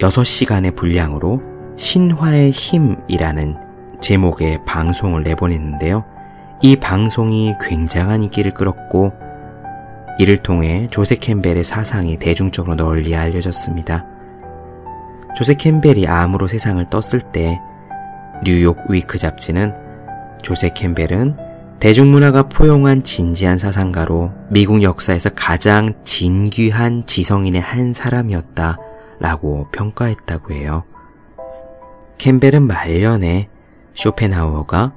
6시간의 0.00 0.74
분량으로 0.74 1.55
신화의 1.76 2.50
힘이라는 2.50 3.56
제목의 4.00 4.64
방송을 4.64 5.22
내보냈는데요. 5.22 6.04
이 6.62 6.76
방송이 6.76 7.54
굉장한 7.60 8.22
인기를 8.22 8.54
끌었고 8.54 9.12
이를 10.18 10.38
통해 10.38 10.88
조세 10.90 11.16
캠벨의 11.16 11.64
사상이 11.64 12.18
대중적으로 12.18 12.74
널리 12.74 13.14
알려졌습니다. 13.14 14.06
조세 15.36 15.54
캠벨이 15.54 16.06
암으로 16.06 16.48
세상을 16.48 16.82
떴을 16.86 17.20
때 17.32 17.60
뉴욕 18.42 18.78
위크 18.88 19.18
잡지는 19.18 19.74
조세 20.42 20.70
캠벨은 20.70 21.36
대중문화가 21.78 22.44
포용한 22.44 23.02
진지한 23.02 23.58
사상가로 23.58 24.32
미국 24.48 24.82
역사에서 24.82 25.30
가장 25.34 25.92
진귀한 26.04 27.04
지성인의 27.04 27.60
한 27.60 27.92
사람이었다 27.92 28.78
라고 29.20 29.68
평가했다고 29.72 30.54
해요. 30.54 30.84
캠벨은 32.18 32.62
말년에 32.66 33.48
쇼펜하우어가 33.94 34.92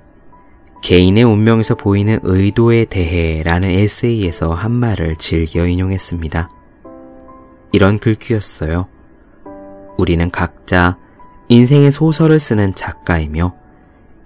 개인의 0.82 1.24
운명에서 1.24 1.76
보이는 1.76 2.20
의도에 2.24 2.86
대해 2.86 3.44
라는 3.44 3.70
에세이에서 3.70 4.54
한 4.54 4.72
말을 4.72 5.18
즐겨 5.18 5.68
인용했습니다. 5.68 6.50
이런 7.72 8.00
글귀였어요. 8.00 8.88
우리는 9.98 10.32
각자 10.32 10.98
인생의 11.50 11.92
소설을 11.92 12.40
쓰는 12.40 12.74
작가이며 12.74 13.54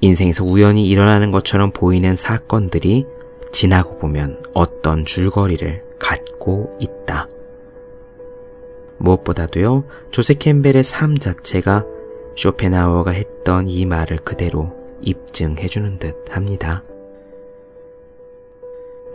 인생에서 0.01 0.43
우연히 0.43 0.87
일어나는 0.87 1.31
것처럼 1.31 1.71
보이는 1.71 2.15
사건들이 2.15 3.05
지나고 3.51 3.97
보면 3.97 4.43
어떤 4.53 5.05
줄거리를 5.05 5.83
갖고 5.99 6.77
있다. 6.79 7.27
무엇보다도요, 8.97 9.85
조세 10.11 10.33
캠벨의 10.33 10.83
삶 10.83 11.17
자체가 11.17 11.85
쇼펜하우어가 12.35 13.11
했던 13.11 13.67
이 13.67 13.85
말을 13.85 14.17
그대로 14.19 14.71
입증해주는 15.01 15.99
듯 15.99 16.15
합니다. 16.29 16.83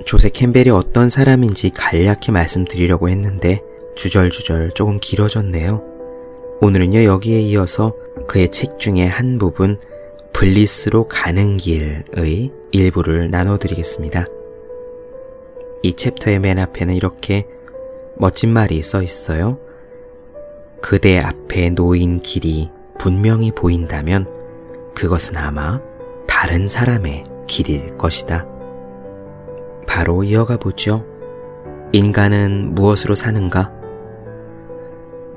조세 0.05 0.29
캠벨이 0.29 0.71
어떤 0.71 1.09
사람인지 1.09 1.71
간략히 1.71 2.31
말씀드리려고 2.33 3.09
했는데 3.09 3.63
주절주절 3.97 4.73
조금 4.73 5.01
길어졌네요. 5.01 5.83
오늘은요, 6.61 7.05
여기에 7.05 7.41
이어서 7.41 7.95
그의 8.27 8.51
책 8.51 8.79
중에 8.79 9.07
한 9.07 9.39
부분, 9.39 9.81
블리스로 10.33 11.09
가는 11.09 11.57
길의 11.57 12.53
일부를 12.71 13.31
나눠드리겠습니다. 13.31 14.27
이 15.83 15.93
챕터의 15.95 16.39
맨 16.39 16.59
앞에는 16.59 16.95
이렇게 16.95 17.47
멋진 18.17 18.51
말이 18.51 18.83
써 18.83 19.03
있어요. 19.03 19.59
그대 20.81 21.19
앞에 21.19 21.71
놓인 21.71 22.21
길이 22.21 22.71
분명히 22.99 23.51
보인다면 23.53 24.27
그것은 24.95 25.37
아마 25.37 25.81
다른 26.27 26.67
사람의 26.67 27.25
길일 27.47 27.95
것이다. 27.95 28.47
바로 29.87 30.25
이어가 30.25 30.57
보죠. 30.57 31.05
인간은 31.93 32.75
무엇으로 32.75 33.15
사는가? 33.15 33.73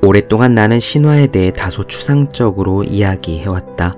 오랫동안 0.02 0.56
나는 0.56 0.80
신화에 0.80 1.28
대해 1.28 1.52
다소 1.52 1.84
추상적으로 1.84 2.84
이야기해왔다. 2.84 3.93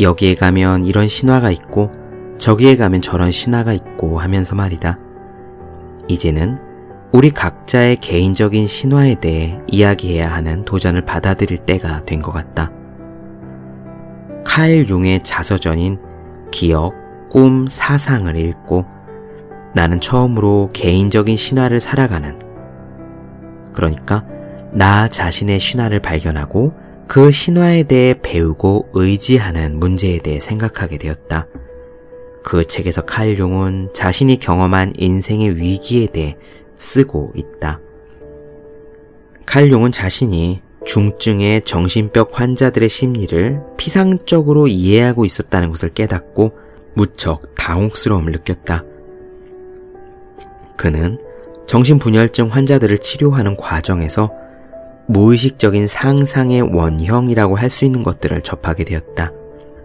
여기에 0.00 0.34
가면 0.34 0.84
이런 0.84 1.08
신화가 1.08 1.50
있고 1.52 1.90
저기에 2.36 2.76
가면 2.76 3.00
저런 3.00 3.30
신화가 3.30 3.72
있고 3.72 4.18
하면서 4.18 4.54
말이다. 4.54 4.98
이제는 6.08 6.67
우리 7.10 7.30
각자의 7.30 7.96
개인적인 7.96 8.66
신화에 8.66 9.14
대해 9.16 9.58
이야기해야 9.66 10.30
하는 10.30 10.64
도전을 10.64 11.02
받아들일 11.02 11.58
때가 11.58 12.04
된 12.04 12.20
것 12.20 12.32
같다. 12.32 12.70
칼 14.44 14.86
융의 14.88 15.20
자서전인 15.22 15.98
기억, 16.50 16.92
꿈, 17.30 17.66
사상을 17.66 18.34
읽고 18.36 18.84
나는 19.74 20.00
처음으로 20.00 20.70
개인적인 20.72 21.36
신화를 21.36 21.80
살아가는 21.80 22.38
그러니까 23.72 24.24
나 24.72 25.08
자신의 25.08 25.60
신화를 25.60 26.00
발견하고 26.00 26.72
그 27.06 27.30
신화에 27.30 27.84
대해 27.84 28.14
배우고 28.20 28.88
의지하는 28.92 29.78
문제에 29.78 30.18
대해 30.18 30.40
생각하게 30.40 30.98
되었다. 30.98 31.46
그 32.42 32.66
책에서 32.66 33.02
칼 33.02 33.38
융은 33.38 33.90
자신이 33.94 34.38
경험한 34.38 34.94
인생의 34.96 35.56
위기에 35.56 36.06
대해 36.06 36.36
쓰고 36.78 37.32
있다. 37.34 37.80
칼 39.44 39.70
융은 39.70 39.92
자신이 39.92 40.62
중증의 40.84 41.62
정신병 41.62 42.26
환자들의 42.32 42.88
심리를 42.88 43.60
피상적으로 43.76 44.68
이해하고 44.68 45.24
있었다는 45.24 45.70
것을 45.70 45.90
깨닫고 45.90 46.52
무척 46.94 47.54
당혹스러움을 47.54 48.32
느꼈다. 48.32 48.84
그는 50.76 51.18
정신분열증 51.66 52.48
환자들을 52.48 52.98
치료하는 52.98 53.56
과정에서 53.56 54.30
무의식적인 55.08 55.86
상상의 55.86 56.62
원형이라고 56.62 57.56
할 57.56 57.70
수 57.70 57.84
있는 57.84 58.02
것들을 58.02 58.40
접하게 58.42 58.84
되었다. 58.84 59.32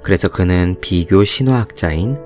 그래서 0.02 0.28
그는 0.28 0.78
비교 0.82 1.24
신화학자인 1.24 2.18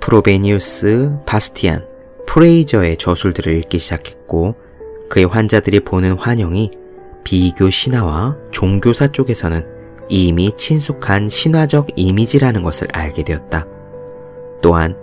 프로베니우스, 0.00 1.16
바스티안, 1.26 1.86
프레이저의 2.26 2.96
저술들을 2.96 3.52
읽기 3.58 3.78
시작했고 3.78 4.54
그의 5.08 5.26
환자들이 5.26 5.80
보는 5.80 6.18
환영이 6.18 6.70
비교 7.22 7.70
신화와 7.70 8.36
종교사 8.50 9.08
쪽에서는 9.08 9.64
이미 10.08 10.52
친숙한 10.54 11.28
신화적 11.28 11.88
이미지라는 11.96 12.62
것을 12.62 12.88
알게 12.92 13.24
되었다. 13.24 13.66
또한 14.62 14.96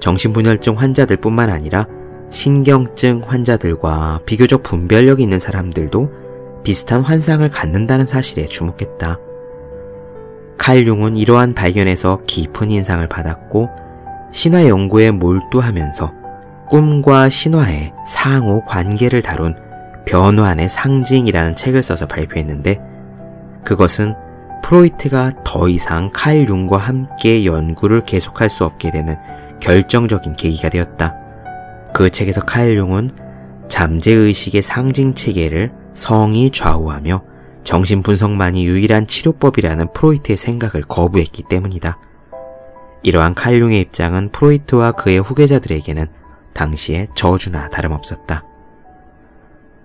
정신분열증 0.00 0.78
환자들 0.78 1.16
뿐만 1.18 1.50
아니라 1.50 1.86
신경증 2.30 3.22
환자들과 3.26 4.20
비교적 4.26 4.62
분별력이 4.62 5.22
있는 5.22 5.38
사람들도 5.38 6.10
비슷한 6.62 7.02
환상을 7.02 7.48
갖는다는 7.50 8.06
사실에 8.06 8.46
주목했다. 8.46 9.18
칼 10.58 10.86
융은 10.86 11.16
이러한 11.16 11.54
발견에서 11.54 12.20
깊은 12.26 12.70
인상을 12.70 13.06
받았고 13.08 13.68
신화 14.32 14.66
연구에 14.68 15.10
몰두하면서 15.10 16.21
꿈과 16.72 17.28
신화의 17.28 17.92
상호 18.06 18.62
관계를 18.62 19.20
다룬 19.20 19.54
변환의 20.06 20.70
상징이라는 20.70 21.52
책을 21.52 21.82
써서 21.82 22.06
발표했는데 22.06 22.80
그것은 23.62 24.14
프로이트가 24.64 25.32
더 25.44 25.68
이상 25.68 26.10
칼 26.14 26.48
융과 26.48 26.78
함께 26.78 27.44
연구를 27.44 28.00
계속할 28.04 28.48
수 28.48 28.64
없게 28.64 28.90
되는 28.90 29.18
결정적인 29.60 30.34
계기가 30.34 30.70
되었다. 30.70 31.14
그 31.92 32.08
책에서 32.08 32.40
칼 32.40 32.74
융은 32.74 33.10
잠재의식의 33.68 34.62
상징 34.62 35.12
체계를 35.12 35.72
성이 35.92 36.48
좌우하며 36.48 37.22
정신분석만이 37.64 38.64
유일한 38.64 39.06
치료법이라는 39.06 39.92
프로이트의 39.92 40.38
생각을 40.38 40.84
거부했기 40.88 41.42
때문이다. 41.50 41.98
이러한 43.02 43.34
칼 43.34 43.60
융의 43.60 43.78
입장은 43.82 44.30
프로이트와 44.32 44.92
그의 44.92 45.18
후계자들에게는 45.18 46.21
당시에 46.54 47.08
저주나 47.14 47.68
다름없었다. 47.68 48.44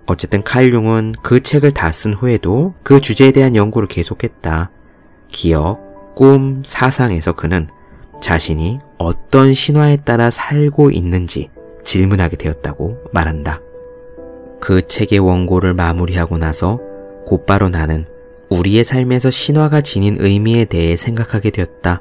어쨌든 0.06 0.42
칼 0.42 0.72
융은 0.72 1.14
그 1.22 1.42
책을 1.42 1.72
다 1.72 1.90
쓴 1.90 2.14
후에도 2.14 2.74
그 2.82 3.00
주제에 3.00 3.30
대한 3.30 3.54
연구를 3.54 3.88
계속했다. 3.88 4.70
기억, 5.28 6.14
꿈, 6.14 6.62
사상에서 6.64 7.32
그는 7.32 7.68
자신이 8.20 8.80
어떤 8.98 9.54
신화에 9.54 9.98
따라 9.98 10.30
살고 10.30 10.90
있는지 10.90 11.50
질문하게 11.84 12.36
되었다고 12.36 12.98
말한다. 13.12 13.60
그 14.60 14.86
책의 14.86 15.20
원고를 15.20 15.74
마무리하고 15.74 16.38
나서 16.38 16.80
곧바로 17.26 17.68
나는 17.68 18.06
우리의 18.50 18.82
삶에서 18.82 19.30
신화가 19.30 19.82
지닌 19.82 20.16
의미에 20.18 20.64
대해 20.64 20.96
생각하게 20.96 21.50
되었다. 21.50 22.00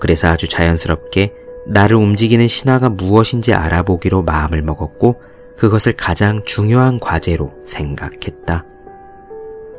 그래서 0.00 0.28
아주 0.28 0.48
자연스럽게 0.48 1.32
나를 1.68 1.96
움직이는 1.96 2.48
신화가 2.48 2.90
무엇인지 2.90 3.52
알아보기로 3.52 4.22
마음을 4.22 4.62
먹었고 4.62 5.20
그것을 5.56 5.92
가장 5.92 6.42
중요한 6.44 6.98
과제로 6.98 7.52
생각했다. 7.64 8.64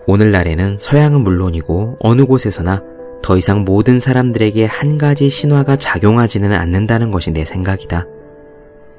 오늘날에는 0.06 0.78
서양은 0.78 1.22
물론이고 1.22 1.98
어느 2.00 2.26
곳에서나 2.26 2.84
더 3.22 3.38
이상 3.38 3.66
모든 3.66 4.00
사람들에게 4.00 4.66
한 4.66 4.98
가지 4.98 5.30
신화가 5.30 5.76
작용하지는 5.78 6.54
않는다는 6.54 7.12
것이 7.12 7.32
내 7.32 7.44
생각이다. 7.44 8.06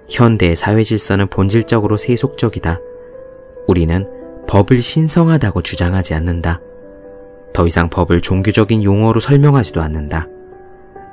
현대 0.09 0.55
사회 0.55 0.83
질서는 0.83 1.29
본질적으로 1.29 1.97
세속적이다. 1.97 2.81
우리는 3.67 4.09
법을 4.49 4.83
신성하다고 4.83 5.63
주장하지 5.63 6.15
않는다. 6.15 6.61
더 7.53 7.67
이상 7.67 7.89
법을 7.89 8.21
종교적인 8.21 8.83
용어로 8.83 9.21
설명하지도 9.21 9.81
않는다. 9.81 10.27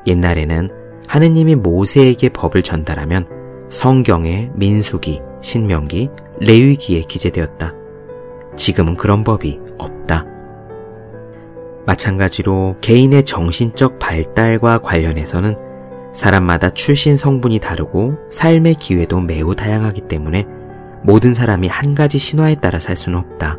옛날에는 0.07 0.86
하느님이 1.07 1.55
모세에게 1.55 2.29
법을 2.29 2.63
전달하면 2.63 3.25
성경의 3.69 4.51
민수기, 4.53 5.21
신명기, 5.41 6.09
레위기에 6.39 7.01
기재되었다. 7.01 7.73
지금은 8.55 8.95
그런 8.95 9.23
법이 9.23 9.59
없다. 9.77 10.25
마찬가지로 11.85 12.75
개인의 12.81 13.23
정신적 13.23 13.99
발달과 13.99 14.79
관련해서는 14.79 15.55
사람마다 16.13 16.71
출신 16.71 17.15
성분이 17.15 17.59
다르고 17.59 18.15
삶의 18.29 18.75
기회도 18.75 19.21
매우 19.21 19.55
다양하기 19.55 20.01
때문에 20.01 20.45
모든 21.03 21.33
사람이 21.33 21.67
한 21.67 21.95
가지 21.95 22.17
신화에 22.17 22.55
따라 22.55 22.79
살 22.79 22.97
수는 22.97 23.19
없다. 23.19 23.57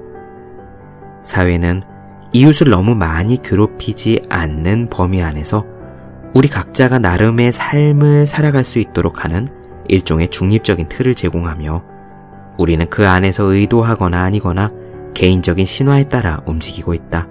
사회는 1.22 1.82
이웃을 2.32 2.68
너무 2.68 2.94
많이 2.94 3.40
괴롭히지 3.40 4.22
않는 4.28 4.90
범위 4.90 5.22
안에서 5.22 5.64
우리 6.34 6.48
각자가 6.48 6.98
나름의 6.98 7.52
삶을 7.52 8.26
살아갈 8.26 8.64
수 8.64 8.78
있도록 8.78 9.24
하는 9.24 9.48
일종의 9.88 10.28
중립적인 10.28 10.88
틀을 10.88 11.14
제공하며 11.14 11.82
우리는 12.58 12.86
그 12.90 13.06
안에서 13.08 13.44
의도하거나 13.44 14.22
아니거나 14.22 14.70
개인적인 15.14 15.64
신화에 15.64 16.04
따라 16.04 16.42
움직이고 16.46 16.94
있다. 16.94 17.26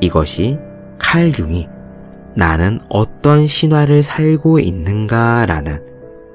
이것이 0.00 0.58
칼 0.98 1.32
융이 1.38 1.68
나는 2.34 2.80
어떤 2.88 3.46
신화를 3.46 4.02
살고 4.02 4.58
있는가 4.58 5.46
라는 5.46 5.84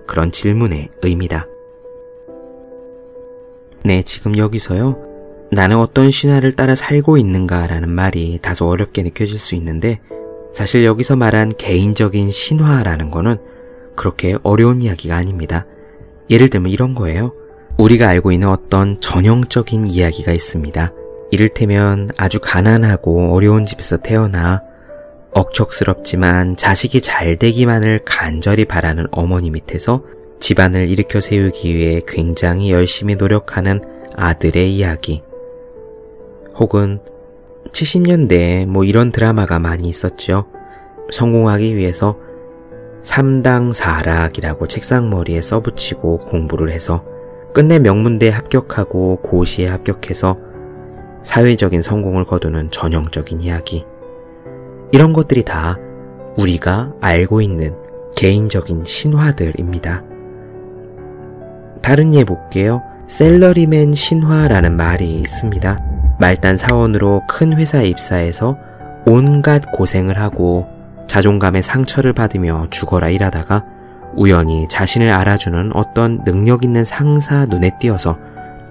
그런 0.08 0.32
질문의 0.32 0.89
의미다. 1.02 1.47
네, 3.84 4.04
지금 4.04 4.38
여기서요. 4.38 4.97
나는 5.52 5.78
어떤 5.78 6.12
신화를 6.12 6.56
따라 6.56 6.75
살고 6.75 7.17
있는가 7.17 7.67
라는 7.67 7.89
말이 7.89 8.39
다소 8.41 8.67
어렵게 8.67 9.04
느껴질 9.04 9.39
수 9.39 9.56
있는데 9.56 9.99
사실 10.53 10.83
여기서 10.83 11.15
말한 11.15 11.53
개인적인 11.57 12.31
신화라는 12.31 13.12
거는 13.12 13.38
그렇게 13.95 14.38
어려운 14.43 14.81
이야기가 14.81 15.15
아닙니다. 15.15 15.65
예를 16.29 16.49
들면 16.49 16.71
이런 16.71 16.95
거예요. 16.95 17.33
우리가 17.77 18.07
알고 18.09 18.31
있는 18.31 18.49
어떤 18.49 18.99
전형적인 18.99 19.88
이야기가 19.88 20.31
있습니다. 20.31 20.93
이를테면 21.31 22.09
아주 22.17 22.39
가난하고 22.41 23.33
어려운 23.33 23.63
집에서 23.63 23.97
태어나 23.97 24.62
억척스럽지만 25.31 26.55
자식이 26.55 27.01
잘 27.01 27.38
되기만을 27.38 28.01
간절히 28.03 28.65
바라는 28.65 29.05
어머니 29.12 29.51
밑에서 29.51 30.01
집안을 30.39 30.89
일으켜 30.89 31.19
세우기 31.19 31.75
위해 31.75 32.01
굉장히 32.07 32.71
열심히 32.71 33.15
노력하는 33.15 33.81
아들의 34.15 34.73
이야기. 34.73 35.21
혹은 36.55 36.99
70년대에 37.71 38.65
뭐 38.65 38.84
이런 38.84 39.12
드라마가 39.12 39.60
많이 39.60 39.88
있었죠. 39.88 40.45
성공하기 41.12 41.75
위해서 41.75 42.17
3당 43.01 43.73
4락이라고 43.73 44.67
책상머리에 44.67 45.41
써붙이고 45.41 46.19
공부를 46.19 46.69
해서 46.69 47.03
끝내 47.53 47.79
명문대에 47.79 48.29
합격하고 48.29 49.17
고시에 49.17 49.67
합격해서 49.67 50.38
사회적인 51.23 51.82
성공을 51.82 52.25
거두는 52.25 52.69
전형적인 52.69 53.41
이야기. 53.41 53.86
이런 54.91 55.13
것들이 55.13 55.43
다 55.43 55.77
우리가 56.38 56.93
알고 57.01 57.41
있는 57.41 57.75
개인적인 58.15 58.86
신화들입니다. 58.86 60.03
다른 61.82 62.13
예 62.13 62.23
볼게요. 62.23 62.82
셀러리맨 63.08 63.93
신화라는 63.93 64.77
말이 64.77 65.15
있습니다. 65.15 65.88
말단 66.19 66.58
사원으로 66.58 67.23
큰 67.27 67.58
회사에 67.58 67.86
입사해서 67.88 68.58
온갖 69.05 69.71
고생을 69.71 70.19
하고 70.19 70.67
자존감의 71.08 71.63
상처를 71.63 72.13
받으며 72.13 72.67
죽어라 72.69 73.10
일하다가 73.10 73.65
우연히 74.15 74.67
자신을 74.69 75.12
알아주는 75.12 75.71
어떤 75.75 76.23
능력 76.25 76.63
있는 76.63 76.84
상사 76.84 77.45
눈에 77.45 77.71
띄어서 77.79 78.17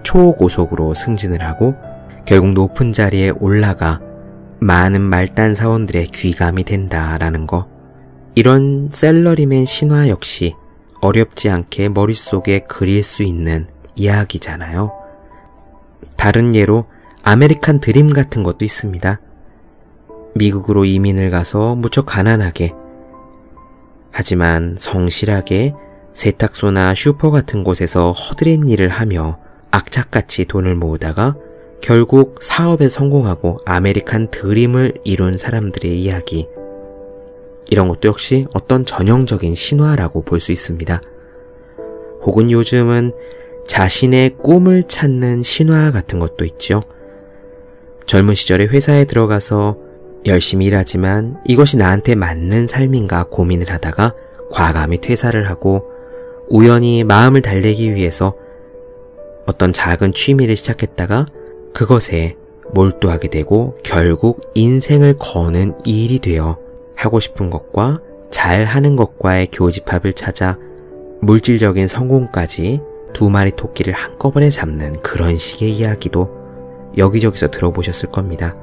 초고속으로 0.02 0.94
승진을 0.94 1.42
하고 1.42 1.74
결국 2.26 2.52
높은 2.52 2.92
자리에 2.92 3.30
올라가 3.30 4.00
많은 4.60 5.00
말단 5.00 5.54
사원들의 5.54 6.06
귀감이 6.06 6.64
된다라는 6.64 7.46
거. 7.46 7.66
이런 8.34 8.88
셀러리맨 8.92 9.64
신화 9.64 10.08
역시 10.08 10.54
어렵지 11.00 11.48
않게 11.48 11.88
머릿속에 11.88 12.60
그릴 12.60 13.02
수 13.02 13.22
있는 13.22 13.68
이야기잖아요. 13.94 14.92
다른 16.16 16.54
예로 16.54 16.84
아메리칸 17.30 17.80
드림 17.80 18.14
같은 18.14 18.42
것도 18.42 18.64
있습니다. 18.64 19.20
미국으로 20.34 20.86
이민을 20.86 21.28
가서 21.28 21.74
무척 21.74 22.06
가난하게 22.06 22.72
하지만 24.10 24.76
성실하게 24.78 25.74
세탁소나 26.14 26.94
슈퍼 26.94 27.30
같은 27.30 27.64
곳에서 27.64 28.12
허드렛 28.12 28.60
일을 28.70 28.88
하며 28.88 29.38
악착같이 29.70 30.46
돈을 30.46 30.74
모으다가 30.74 31.36
결국 31.82 32.38
사업에 32.40 32.88
성공하고 32.88 33.58
아메리칸 33.66 34.30
드림을 34.30 34.94
이룬 35.04 35.36
사람들의 35.36 36.00
이야기. 36.00 36.48
이런 37.68 37.88
것도 37.88 38.08
역시 38.08 38.46
어떤 38.54 38.86
전형적인 38.86 39.54
신화라고 39.54 40.22
볼 40.22 40.40
수 40.40 40.50
있습니다. 40.50 41.02
혹은 42.22 42.50
요즘은 42.50 43.12
자신의 43.66 44.38
꿈을 44.42 44.84
찾는 44.84 45.42
신화 45.42 45.92
같은 45.92 46.18
것도 46.20 46.46
있죠. 46.46 46.80
젊은 48.08 48.34
시절에 48.34 48.64
회사에 48.64 49.04
들어가서 49.04 49.76
열심히 50.24 50.64
일하지만 50.64 51.36
이것이 51.46 51.76
나한테 51.76 52.14
맞는 52.14 52.66
삶인가 52.66 53.24
고민을 53.24 53.70
하다가 53.70 54.14
과감히 54.50 54.98
퇴사를 55.02 55.46
하고 55.46 55.84
우연히 56.48 57.04
마음을 57.04 57.42
달래기 57.42 57.94
위해서 57.94 58.34
어떤 59.44 59.72
작은 59.72 60.14
취미를 60.14 60.56
시작했다가 60.56 61.26
그것에 61.74 62.36
몰두하게 62.72 63.28
되고 63.28 63.74
결국 63.84 64.40
인생을 64.54 65.16
거는 65.18 65.74
일이 65.84 66.18
되어 66.18 66.56
하고 66.96 67.20
싶은 67.20 67.50
것과 67.50 68.00
잘 68.30 68.64
하는 68.64 68.96
것과의 68.96 69.48
교집합을 69.52 70.14
찾아 70.14 70.58
물질적인 71.20 71.86
성공까지 71.86 72.80
두 73.12 73.28
마리 73.28 73.50
토끼를 73.50 73.92
한꺼번에 73.92 74.48
잡는 74.48 75.00
그런 75.00 75.36
식의 75.36 75.72
이야기도 75.72 76.37
여기저기서 76.98 77.48
들어보셨을 77.48 78.10
겁니다. 78.10 78.54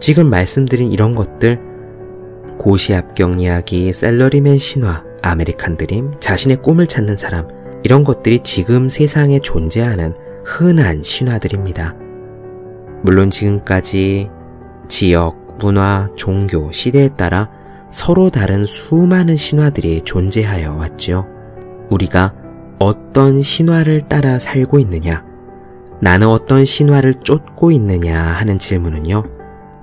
지금 0.00 0.30
말씀드린 0.30 0.90
이런 0.90 1.14
것들 1.14 1.60
고시합격 2.58 3.40
이야기, 3.40 3.92
샐러리맨 3.92 4.58
신화, 4.58 5.04
아메리칸 5.22 5.76
드림, 5.76 6.14
자신의 6.20 6.62
꿈을 6.62 6.86
찾는 6.86 7.16
사람 7.16 7.48
이런 7.82 8.04
것들이 8.04 8.40
지금 8.40 8.88
세상에 8.88 9.38
존재하는 9.38 10.14
흔한 10.44 11.02
신화들입니다. 11.02 11.94
물론 13.02 13.30
지금까지 13.30 14.28
지역, 14.88 15.56
문화, 15.58 16.10
종교, 16.16 16.70
시대에 16.72 17.08
따라 17.16 17.50
서로 17.90 18.30
다른 18.30 18.66
수많은 18.66 19.36
신화들이 19.36 20.02
존재하여 20.02 20.74
왔죠. 20.74 21.26
우리가 21.90 22.34
어떤 22.78 23.42
신화를 23.42 24.08
따라 24.08 24.38
살고 24.38 24.78
있느냐, 24.80 25.24
나는 26.00 26.28
어떤 26.28 26.64
신화를 26.64 27.14
쫓고 27.22 27.70
있느냐 27.72 28.20
하는 28.20 28.58
질문은요, 28.58 29.24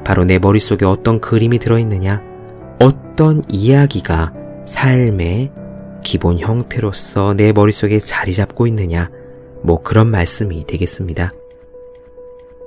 바로 0.04 0.26
내 0.26 0.40
머릿속에 0.40 0.86
어떤 0.86 1.20
그림이 1.20 1.60
들어있느냐, 1.60 2.22
어떤 2.80 3.42
이야기가 3.50 4.34
삶의 4.66 5.52
기본 6.04 6.40
형태로서 6.40 7.34
내 7.36 7.52
머릿속에 7.54 8.00
자리 8.00 8.34
잡고 8.34 8.68
있느냐, 8.68 9.10
뭐 9.62 9.82
그런 9.82 10.08
말씀이 10.08 10.66
되겠습니다. 10.66 11.34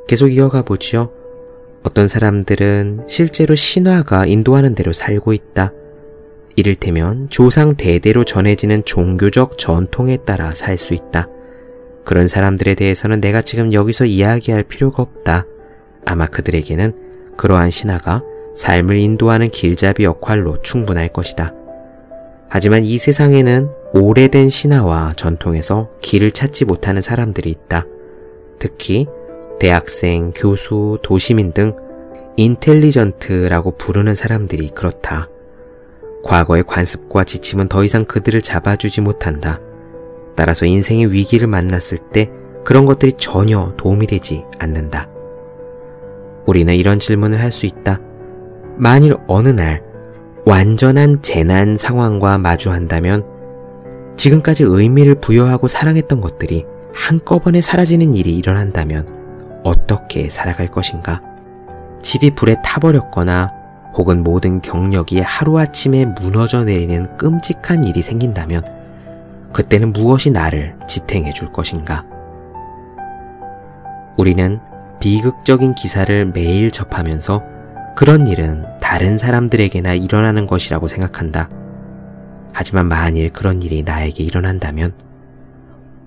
계속 0.07 0.29
이어가 0.29 0.63
보죠. 0.63 1.13
어떤 1.83 2.09
사람들은 2.09 3.05
실제로 3.09 3.55
신화가 3.55 4.27
인도하는 4.27 4.75
대로 4.75 4.93
살고 4.93 5.33
있다. 5.33 5.73
이를테면 6.57 7.29
조상 7.31 7.77
대대로 7.77 8.25
전해지는 8.25 8.85
종교적 8.85 9.57
전통에 9.57 10.19
따라 10.19 10.53
살 10.53 10.77
수 10.77 10.95
있다. 10.95 11.29
그런 12.05 12.29
사람들에 12.29 12.75
대해서는 12.75 13.21
내가 13.21 13.43
지금 13.43 13.73
여기서 13.73 14.07
이야기할 14.07 14.65
필요가 14.65 15.03
없다. 15.03 15.47
아마 16.05 16.27
그들에게는 16.27 17.37
그러한 17.37 17.71
신화가 17.71 18.23
삶을 18.55 18.97
인도하는 18.97 19.49
길잡이 19.49 20.05
역할로 20.05 20.61
충분할 20.63 21.09
것이다. 21.09 21.55
하지만 22.49 22.85
이 22.85 22.99
세상에는 22.99 23.71
오래된 23.95 24.51
신화와 24.51 25.15
전통에서 25.17 25.91
길을 26.01 26.33
찾지 26.33 26.65
못하는 26.65 27.01
사람들이 27.01 27.49
있다. 27.51 27.87
특히 28.59 29.07
대학생, 29.59 30.33
교수, 30.35 30.99
도시민 31.03 31.53
등 31.53 31.77
인텔리전트라고 32.37 33.77
부르는 33.77 34.15
사람들이 34.15 34.71
그렇다. 34.71 35.29
과거의 36.23 36.65
관습과 36.65 37.25
지침은 37.25 37.69
더 37.69 37.85
이상 37.85 38.05
그들을 38.05 38.41
잡아주지 38.43 39.01
못한다. 39.01 39.61
따라서 40.37 40.67
인생의 40.67 41.13
위기를 41.13 41.49
만났을 41.49 41.99
때 42.13 42.31
그런 42.65 42.87
것들이 42.87 43.15
전혀 43.15 43.75
도움이 43.77 44.07
되지 44.07 44.45
않는다. 44.59 45.09
우리는 46.47 46.75
이런 46.75 46.99
질문을 46.99 47.41
할 47.41 47.53
수 47.53 47.67
있다. 47.67 48.01
만일 48.77 49.17
어느 49.27 49.49
날 49.49 49.83
완전한 50.47 51.21
재난 51.23 51.77
상황과 51.77 52.39
마주한다면 52.39 53.25
지금까지 54.17 54.65
의미를 54.67 55.15
부여하고 55.17 55.69
사랑했던 55.69 56.21
것들이 56.21 56.65
한꺼번에 56.95 57.61
사라지는 57.61 58.15
일이 58.15 58.37
일어난다면 58.37 59.61
어떻게 59.65 60.29
살아갈 60.29 60.71
것인가? 60.71 61.21
집이 62.03 62.35
불에 62.35 62.57
타버렸거나 62.65 63.51
혹은 63.95 64.23
모든 64.23 64.61
경력이 64.61 65.21
하루아침에 65.21 66.07
무너져 66.07 66.65
내리는 66.65 67.17
끔찍한 67.17 67.85
일이 67.85 68.03
생긴다면 68.03 68.65
그때는 69.53 69.93
무엇이 69.93 70.31
나를 70.31 70.77
지탱해 70.87 71.33
줄 71.33 71.53
것인가? 71.53 72.05
우리는 74.17 74.61
비극적인 75.01 75.75
기사를 75.75 76.27
매일 76.27 76.71
접하면서 76.71 77.43
그런 77.97 78.27
일은 78.27 78.65
다른 78.81 79.19
사람들에게나 79.19 79.95
일어나는 79.95 80.47
것이라고 80.47 80.89
생각한다. 80.89 81.49
하지만 82.53 82.87
만일 82.87 83.33
그런 83.33 83.63
일이 83.63 83.83
나에게 83.83 84.23
일어난다면 84.23 84.93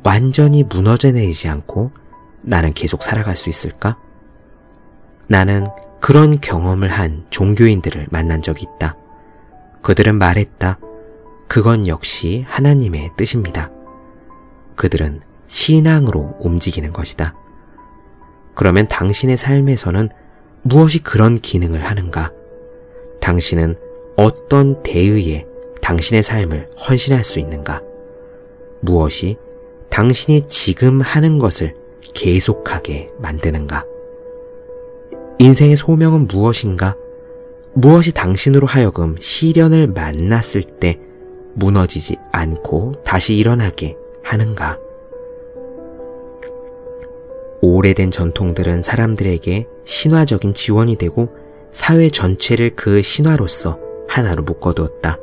완전히 0.03 0.63
무너져 0.63 1.11
내리지 1.11 1.47
않고 1.47 1.91
나는 2.41 2.73
계속 2.73 3.03
살아갈 3.03 3.35
수 3.35 3.49
있을까? 3.49 3.97
나는 5.27 5.65
그런 5.99 6.39
경험을 6.39 6.89
한 6.89 7.25
종교인들을 7.29 8.07
만난 8.11 8.41
적이 8.41 8.67
있다. 8.75 8.97
그들은 9.81 10.15
말했다. 10.15 10.77
그건 11.47 11.87
역시 11.87 12.43
하나님의 12.47 13.11
뜻입니다. 13.17 13.71
그들은 14.75 15.21
신앙으로 15.47 16.37
움직이는 16.39 16.91
것이다. 16.93 17.35
그러면 18.55 18.87
당신의 18.87 19.37
삶에서는 19.37 20.09
무엇이 20.63 20.99
그런 20.99 21.39
기능을 21.39 21.83
하는가? 21.83 22.31
당신은 23.19 23.77
어떤 24.15 24.81
대의에 24.83 25.45
당신의 25.81 26.23
삶을 26.23 26.69
헌신할 26.87 27.23
수 27.23 27.39
있는가? 27.39 27.81
무엇이 28.81 29.37
당신이 29.89 30.47
지금 30.47 31.01
하는 31.01 31.39
것을 31.39 31.75
계속하게 32.13 33.11
만드는가? 33.19 33.85
인생의 35.39 35.75
소명은 35.75 36.27
무엇인가? 36.27 36.95
무엇이 37.73 38.11
당신으로 38.13 38.67
하여금 38.67 39.15
시련을 39.19 39.87
만났을 39.87 40.61
때 40.63 40.99
무너지지 41.53 42.17
않고 42.31 42.93
다시 43.03 43.35
일어나게 43.35 43.95
하는가? 44.23 44.79
오래된 47.61 48.11
전통들은 48.11 48.81
사람들에게 48.81 49.67
신화적인 49.85 50.53
지원이 50.53 50.97
되고 50.97 51.29
사회 51.71 52.09
전체를 52.09 52.75
그 52.75 53.01
신화로서 53.01 53.79
하나로 54.07 54.43
묶어두었다. 54.43 55.17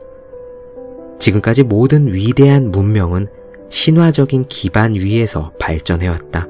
지금까지 1.19 1.65
모든 1.65 2.13
위대한 2.13 2.71
문명은 2.71 3.29
신화적인 3.69 4.47
기반 4.49 4.95
위에서 4.95 5.53
발전해왔다. 5.59 6.49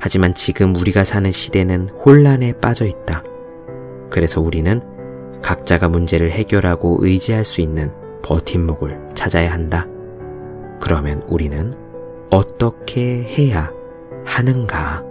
하지만 0.00 0.34
지금 0.34 0.74
우리가 0.74 1.04
사는 1.04 1.30
시대는 1.30 1.90
혼란에 1.90 2.52
빠져 2.54 2.86
있다. 2.86 3.22
그래서 4.10 4.40
우리는 4.40 4.80
각자가 5.42 5.88
문제를 5.88 6.30
해결하고 6.32 6.98
의지할 7.00 7.44
수 7.44 7.60
있는 7.60 7.92
버팀목을 8.22 9.08
찾아야 9.14 9.52
한다. 9.52 9.86
그러면 10.80 11.22
우리는 11.28 11.72
어떻게 12.30 13.22
해야 13.22 13.70
하는가? 14.24 15.02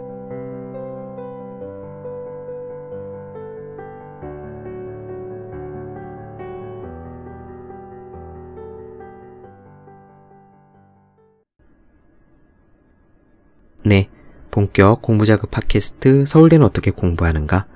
네. 13.84 14.10
본격 14.52 15.02
공부자극 15.02 15.50
팟캐스트 15.52 16.26
서울대는 16.26 16.65
어떻게 16.65 16.91
공부하는가? 16.91 17.67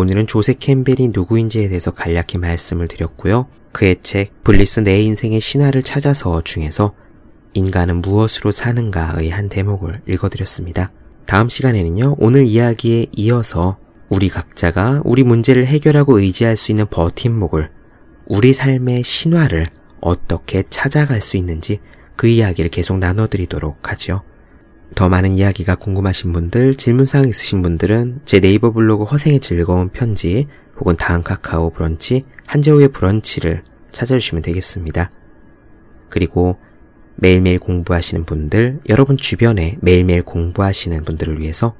오늘은 0.00 0.26
조세 0.26 0.54
캠벨이 0.54 1.10
누구인지에 1.12 1.68
대해서 1.68 1.90
간략히 1.90 2.38
말씀을 2.38 2.88
드렸고요. 2.88 3.48
그의 3.72 3.96
책 4.00 4.42
블리스 4.42 4.80
내 4.80 5.02
인생의 5.02 5.40
신화를 5.40 5.82
찾아서 5.82 6.40
중에서 6.40 6.94
인간은 7.52 8.00
무엇으로 8.00 8.50
사는가의 8.50 9.28
한 9.28 9.50
대목을 9.50 10.00
읽어드렸습니다. 10.08 10.90
다음 11.26 11.50
시간에는요, 11.50 12.16
오늘 12.18 12.46
이야기에 12.46 13.08
이어서 13.14 13.76
우리 14.08 14.30
각자가 14.30 15.02
우리 15.04 15.22
문제를 15.22 15.66
해결하고 15.66 16.18
의지할 16.18 16.56
수 16.56 16.72
있는 16.72 16.86
버팀목을 16.86 17.70
우리 18.24 18.54
삶의 18.54 19.04
신화를 19.04 19.66
어떻게 20.00 20.62
찾아갈 20.70 21.20
수 21.20 21.36
있는지 21.36 21.78
그 22.16 22.26
이야기를 22.26 22.70
계속 22.70 22.96
나눠드리도록 22.96 23.90
하죠. 23.90 24.22
더 24.94 25.08
많은 25.08 25.30
이야기가 25.30 25.76
궁금하신 25.76 26.32
분들, 26.32 26.74
질문사항 26.74 27.28
있으신 27.28 27.62
분들은 27.62 28.20
제 28.24 28.40
네이버 28.40 28.72
블로그 28.72 29.04
허생의 29.04 29.40
즐거운 29.40 29.88
편지 29.88 30.46
혹은 30.78 30.96
다음 30.96 31.22
카카오 31.22 31.70
브런치 31.70 32.24
한재호의 32.46 32.88
브런치를 32.88 33.62
찾아주시면 33.90 34.42
되겠습니다. 34.42 35.10
그리고 36.08 36.56
매일매일 37.16 37.58
공부하시는 37.58 38.24
분들, 38.24 38.80
여러분 38.88 39.16
주변에 39.16 39.76
매일매일 39.80 40.22
공부하시는 40.22 41.04
분들을 41.04 41.40
위해서 41.40 41.74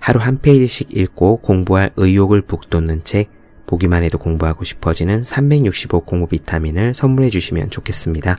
하루 0.00 0.20
한 0.20 0.38
페이지씩 0.40 0.96
읽고 0.96 1.38
공부할 1.38 1.92
의욕을 1.96 2.42
북돋는 2.42 3.04
책, 3.04 3.30
보기만 3.66 4.02
해도 4.04 4.18
공부하고 4.18 4.62
싶어지는 4.62 5.22
365 5.22 6.00
공부 6.00 6.26
비타민을 6.28 6.94
선물해 6.94 7.30
주시면 7.30 7.70
좋겠습니다. 7.70 8.38